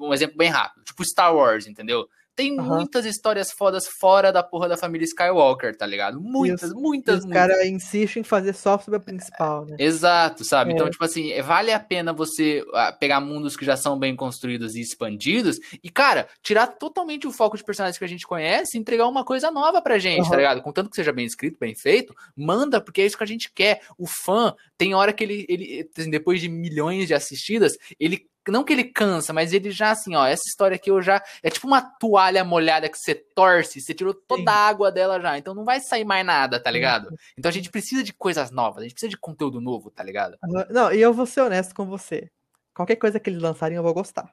[0.00, 0.84] um exemplo bem rápido.
[0.84, 2.06] Tipo Star Wars, entendeu?
[2.36, 2.76] Tem Aham.
[2.76, 6.20] muitas histórias fodas fora da porra da família Skywalker, tá ligado?
[6.20, 7.40] Muitas, E muitas, os muitas.
[7.46, 9.76] caras insistem em fazer só sobre a principal, né?
[9.78, 10.70] Exato, sabe?
[10.70, 10.74] É.
[10.74, 14.16] Então, tipo assim, é- vale a pena você ah, pegar mundos que já são bem
[14.16, 18.76] construídos e expandidos e, cara, tirar totalmente o foco de personagens que a gente conhece
[18.76, 20.36] e entregar uma coisa nova pra gente, tá Aham.
[20.36, 20.62] ligado?
[20.62, 23.80] Contanto que seja bem escrito, bem feito, manda, porque é isso que a gente quer.
[23.96, 28.26] O fã, tem hora que ele, ele assim, depois de milhões de assistidas, ele.
[28.48, 31.22] Não que ele cansa, mas ele já, assim, ó, essa história aqui eu já.
[31.42, 34.48] É tipo uma toalha molhada que você torce, você tirou toda Sim.
[34.48, 37.08] a água dela já, então não vai sair mais nada, tá ligado?
[37.38, 40.36] Então a gente precisa de coisas novas, a gente precisa de conteúdo novo, tá ligado?
[40.70, 42.30] Não, e eu vou ser honesto com você.
[42.74, 44.32] Qualquer coisa que eles lançarem, eu vou gostar.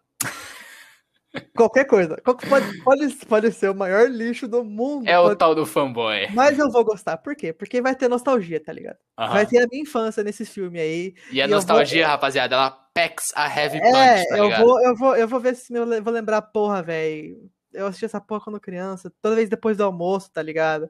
[1.55, 2.17] Qualquer coisa.
[2.23, 5.07] Pode, pode, pode ser o maior lixo do mundo.
[5.07, 6.27] É o pode- tal do fanboy.
[6.33, 7.17] Mas eu vou gostar.
[7.17, 7.53] Por quê?
[7.53, 8.97] Porque vai ter nostalgia, tá ligado?
[9.17, 11.15] Vai ter a minha infância nesse filme aí.
[11.31, 14.65] E a e eu nostalgia, rapaziada, ela packs a heavy punch, É, tá eu ligado?
[14.65, 17.49] vou, eu, vou, eu vou ver se eu vou lembrar, porra, velho.
[17.73, 20.89] Eu assisti essa porra quando criança, toda vez depois do almoço, tá ligado?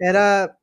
[0.00, 0.54] Era.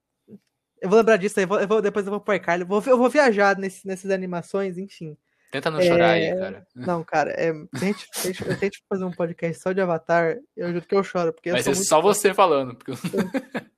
[0.82, 2.68] Eu vou lembrar disso aí, eu vou, eu vou- depois eu vou pro iCarly, eu
[2.68, 5.18] vou, eu vou viajar nesse, nessas animações, enfim.
[5.52, 6.68] Tenta não chorar É, aí, cara.
[6.76, 10.38] Não, cara, é, gente, se a gente- eu tento fazer um podcast só de Avatar,
[10.56, 12.76] eu juro que eu choro, porque sou ser muito só você falando.
[12.76, 12.92] porque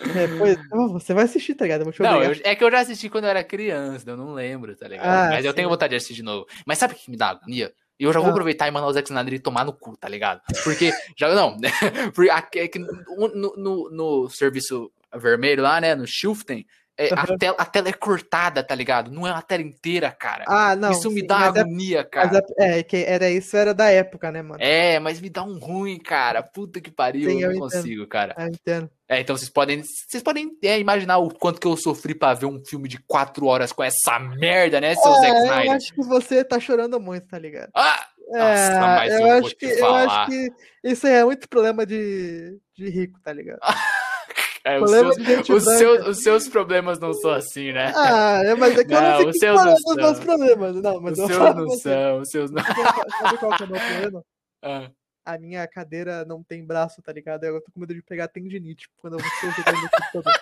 [0.00, 0.56] É, pois,
[0.92, 1.84] você vai assistir, tá ligado?
[1.98, 4.86] Não, eu- é que eu já assisti quando eu era criança, eu não lembro, tá
[4.86, 5.06] ligado?
[5.06, 6.46] Ah, Mas eu tenho vontade de assistir de novo.
[6.64, 7.72] Mas sabe o que me dá agonia?
[7.98, 8.30] E eu já vou Ah.
[8.30, 10.40] aproveitar e mandar o Zack Snyder ir tomar no cu, tá ligado?
[10.62, 11.56] Porque, já não?
[12.14, 12.86] Porque é que no,
[13.34, 16.64] no, no- no serviço vermelho lá, né, no Shiften,
[16.98, 19.10] é, a, tela, a tela é cortada, tá ligado?
[19.10, 20.44] Não é uma tela inteira, cara.
[20.48, 20.90] Ah, não.
[20.90, 22.44] Isso me sim, dá é- agonia, mas cara.
[22.58, 24.60] é, é, que era isso, era da época, né, mano?
[24.60, 26.42] É, mas me dá um ruim, cara.
[26.42, 27.70] Puta que pariu, Sim, eu eu não entendo.
[27.82, 28.34] consigo, cara.
[28.36, 28.90] Ah, entendo.
[29.08, 29.82] É, então vocês podem.
[29.82, 33.46] Vocês podem é, imaginar o quanto que eu sofri pra ver um filme de quatro
[33.46, 35.72] horas com essa merda, né, seu Zack É, eu Snyder?
[35.76, 37.70] acho que você tá chorando muito, tá ligado?
[37.74, 38.06] Ah!
[38.30, 40.04] É, Nossa, mas eu, eu acho que, eu falar.
[40.06, 40.50] acho que
[40.84, 43.58] isso é muito problema de, de rico, tá ligado?
[44.68, 47.92] É, os, Problema seus, os, seus, os seus problemas não são assim, né?
[47.96, 50.20] Ah, é, mas é que eu Não, não fico os seus falando não dos meus
[50.20, 50.76] problemas.
[50.82, 51.82] Não, os mas eu seus não você.
[51.90, 52.62] são, os seus não.
[52.64, 54.22] Sabe qual que é o meu problema?
[54.60, 54.90] Ah,
[55.24, 57.44] A minha cadeira não tem braço, tá ligado?
[57.44, 60.40] Eu tô com medo de pegar tendinite quando eu estou jogando no computador.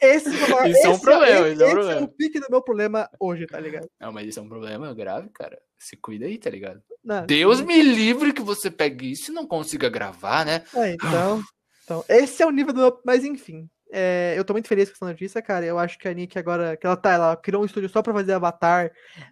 [0.00, 2.00] Esse, é Isso é um esse problema, esse, isso é um esse problema.
[2.02, 3.88] o pique do meu problema hoje, tá ligado?
[4.00, 5.60] Não, mas isso é um problema grave, cara.
[5.78, 6.80] Se cuida aí, tá ligado?
[7.02, 10.62] Não, Deus me livre que você pegue isso e não consiga gravar, né?
[10.72, 11.42] Ah, então,
[12.00, 13.00] então, esse é o nível do.
[13.04, 15.64] Mas enfim, é, eu tô muito feliz com essa notícia, cara.
[15.66, 16.76] Eu acho que a Nick agora.
[16.76, 18.90] Que ela tá, ela criou um estúdio só pra fazer Avatar.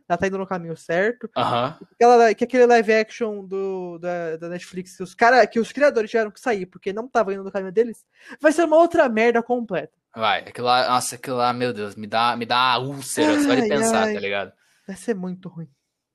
[0.08, 1.28] Ela tá indo no caminho certo.
[1.36, 1.78] Aham.
[1.98, 5.72] Que, ela, que aquele live action do, da, da Netflix, que os, cara, que os
[5.72, 8.04] criadores tiveram que sair porque não tava indo no caminho deles,
[8.40, 9.92] vai ser uma outra merda completa.
[10.14, 13.60] Vai, aquilo lá, nossa, aquilo lá, meu Deus, me dá, me dá úlcera só de
[13.62, 14.14] Ai, pensar, ai.
[14.14, 14.52] tá ligado?
[14.86, 15.68] Vai ser muito ruim.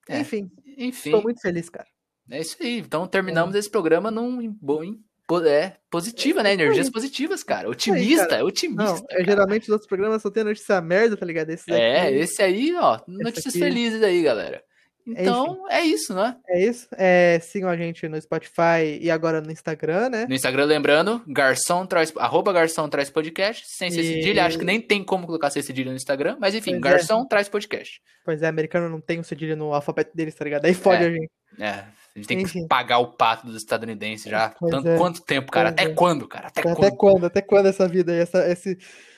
[0.10, 0.20] É.
[0.20, 1.88] Enfim, Enfim, tô muito feliz, cara.
[2.30, 2.80] é isso aí.
[2.80, 5.00] Então terminamos esse programa num em bo- em po-
[5.48, 6.54] é, positiva, né?
[6.54, 7.70] Energias positivas, cara.
[7.70, 8.46] Otimista, cara.
[8.46, 8.84] otimista.
[8.84, 11.50] Não, é, geralmente os outros programas só tem notícia merda, tá ligado?
[11.50, 14.62] Esse É, daqui- esse aí, ó, notícias aqui- felizes aí, galera.
[15.08, 16.36] Então, é isso, né?
[16.48, 16.88] é isso.
[16.98, 20.26] É, sigam a gente no Spotify e agora no Instagram, né?
[20.28, 24.66] No Instagram, lembrando, garçom traz, arroba garçom traz podcast, sem ser E- cedilha, acho que
[24.66, 26.98] nem tem como colocar sem cedilha no Instagram, mas enfim, Pois é.
[26.98, 28.02] garçom traz podcast.
[28.24, 30.66] Pois é, americano não tem o cedilha no alfabeto deles, tá ligado?
[30.66, 31.08] Aí fode É.
[31.08, 31.30] a gente.
[31.60, 31.84] É,
[32.16, 32.68] a gente tem que Enfim.
[32.68, 34.50] pagar o pato dos estadunidenses já.
[34.50, 34.98] Tanto, é.
[34.98, 35.72] Quanto tempo, cara?
[35.74, 35.96] Pois Até é.
[35.96, 36.48] quando, cara?
[36.48, 36.96] Até, Até quando?
[36.98, 37.26] quando?
[37.26, 38.78] Até quando essa vida aí, essa esse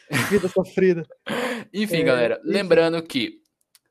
[0.31, 1.03] vida sofrida?
[1.73, 2.51] Enfim, É, galera, enfim.
[2.53, 3.39] lembrando que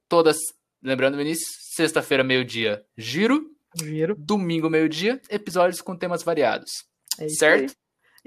[0.08, 0.38] todas.
[0.82, 3.44] Lembrando, Vinícius, sexta-feira, meio-dia, giro.
[3.82, 4.14] Giro.
[4.18, 6.70] Domingo, meio-dia, episódios com temas variados.
[7.18, 7.70] É certo?
[7.70, 7.76] aí.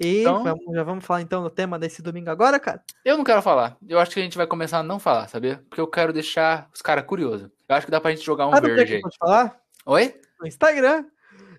[0.02, 2.82] E Então- vamos- já vamos falar então do tema desse domingo agora, cara?
[3.04, 3.76] Eu não quero falar.
[3.88, 5.58] Eu acho que a gente vai começar a não falar, sabia?
[5.70, 7.50] Porque eu quero deixar os caras curiosos.
[7.68, 9.02] Eu acho que dá pra gente jogar um que verde que aí.
[9.02, 9.60] pode falar?
[9.86, 10.14] Oi?
[10.40, 11.06] No Instagram.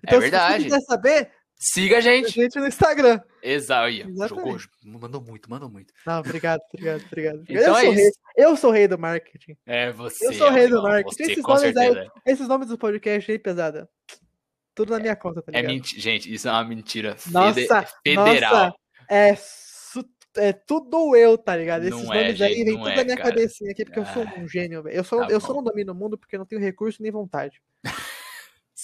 [0.03, 0.57] Então, se verdade.
[0.57, 1.31] você quiser saber,
[1.63, 2.31] Siga a a gente.
[2.31, 3.21] gente no Instagram.
[3.43, 3.91] Exato.
[4.27, 5.93] Jogou, mandou muito, mandou muito.
[6.07, 7.43] Não, obrigado, obrigado, obrigado.
[7.47, 9.55] Então eu, é sou rei, eu sou rei do marketing.
[9.67, 10.25] É você.
[10.25, 11.23] Eu sou o rei do marketing.
[11.23, 12.09] Você, Esses nomes aí-.
[12.25, 13.87] Esses nomes do podcast aí, pesada.
[14.73, 15.71] Tudo na minha conta, tá É ligado?
[15.73, 16.01] mentira.
[16.01, 18.53] Gente, isso é uma mentira Nossa, federal.
[18.55, 18.75] nossa,
[19.11, 19.37] é,
[20.37, 21.83] é tudo eu, tá ligado?
[21.83, 23.29] Esses é, nomes aí gente, vem tudo é, da minha cara.
[23.29, 24.95] cabecinha aqui, porque eu sou Ah, um gênio, velho.
[24.95, 27.11] Eu, sou, tá eu só não domino o mundo porque eu não tenho recurso nem
[27.11, 27.61] vontade.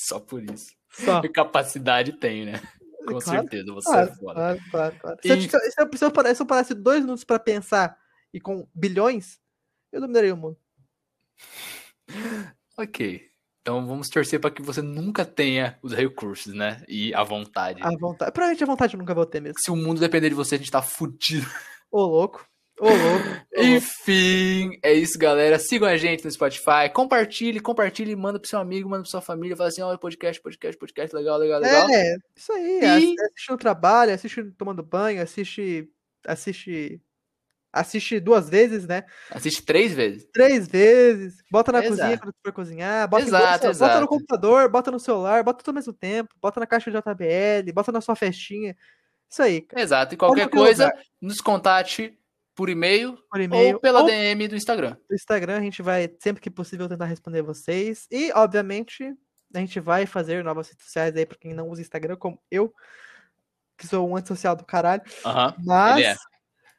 [0.08, 0.72] Só por isso.
[0.90, 1.20] Só.
[1.22, 2.62] Que capacidade tem, né?
[3.06, 4.34] Com Claro, certeza, você Claro, é foda.
[4.34, 5.18] claro, claro, claro.
[5.22, 7.24] Se, eu, E- se, eu, se, eu, se eu parasse- se eu parasse dois minutos
[7.26, 7.98] pra pensar
[8.34, 9.38] e com bilhões,
[9.92, 10.58] eu dominaria o mundo.
[12.78, 13.22] Ok.
[13.62, 16.84] Então vamos torcer pra que você nunca tenha os recursos, né?
[16.88, 17.82] E a vontade.
[17.82, 18.32] A vontade.
[18.32, 19.60] Provavelmente a vontade eu nunca vou ter mesmo.
[19.60, 21.46] Se o mundo depender de você, a gente tá fudido.
[21.92, 22.48] Ô, louco.
[22.80, 23.48] Ô, louco.
[23.56, 25.58] Enfim, é isso, galera.
[25.58, 26.90] Sigam a gente no Spotify.
[26.94, 29.56] Compartilhe, compartilhe, manda pro seu amigo, manda pra sua família.
[29.56, 31.90] Fala assim: olha, podcast, podcast, podcast, legal, legal, legal.
[31.90, 32.80] É, isso aí.
[32.82, 35.90] E- assi- Assiste no trabalho, assiste tomando banho, assiste.
[36.26, 37.02] Assiste.
[37.74, 39.04] Assiste duas vezes, né?
[39.30, 40.26] Assiste três vezes.
[40.34, 41.36] Três vezes.
[41.52, 41.98] Bota na Exato.
[41.98, 43.08] cozinha quando for cozinhar.
[43.08, 44.08] Bota, Exato, todo- bota no exato.
[44.08, 46.34] computador, bota no celular, bota tudo ao mesmo tempo.
[46.42, 48.76] Bota na caixa de JBL, bota na sua festinha.
[49.30, 49.82] Isso aí, cara.
[49.84, 50.14] Exato.
[50.14, 51.02] E qualquer qualquer coisa, lugar.
[51.22, 52.18] nos contate
[52.58, 53.76] por e-mail Por e-mail.
[53.76, 54.98] ou pela ou DM do Instagram.
[55.10, 58.08] no Instagram, a gente vai, sempre que possível, tentar responder vocês.
[58.12, 59.14] E, obviamente,
[59.54, 62.74] a gente vai fazer novas redes sociais aí pra quem não usa Instagram, como eu,
[63.78, 65.04] que sou um antissocial do caralho.
[65.64, 66.04] Mas,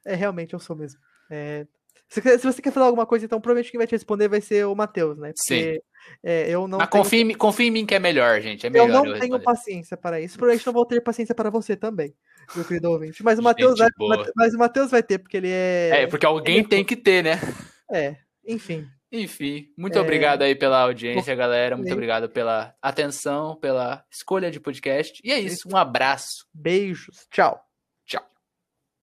[0.04, 0.12] é.
[0.12, 0.14] é.
[0.16, 1.00] realmente, eu sou mesmo.
[1.30, 1.64] É,
[2.08, 4.40] se, você- se você quer falar alguma coisa, então provavelmente quem vai te responder vai
[4.40, 5.32] ser o Matheus, né?
[5.36, 5.80] Porque
[6.24, 8.66] é, eu não Mas tenho, confia, em mim- confia em mim que é melhor, gente.
[8.66, 10.36] É eu melhor não eu tenho paciência para isso.
[10.38, 12.12] Provavelmente não vou ter paciência para você também,
[12.54, 13.22] meu querido ouvinte.
[13.22, 13.88] Mas o Matheus vai,
[14.36, 16.02] mas o Matheus vai ter, porque ele é.
[16.02, 17.38] É, porque alguém tem que ter, né?
[17.90, 18.86] É, enfim.
[19.10, 20.00] Enfim, muito É.
[20.02, 21.76] obrigado aí pela audiência, galera.
[21.76, 25.18] Muito obrigado pela atenção, pela escolha de podcast.
[25.24, 26.46] E é isso, um abraço.
[26.52, 27.26] Beijos.
[27.30, 27.67] Tchau.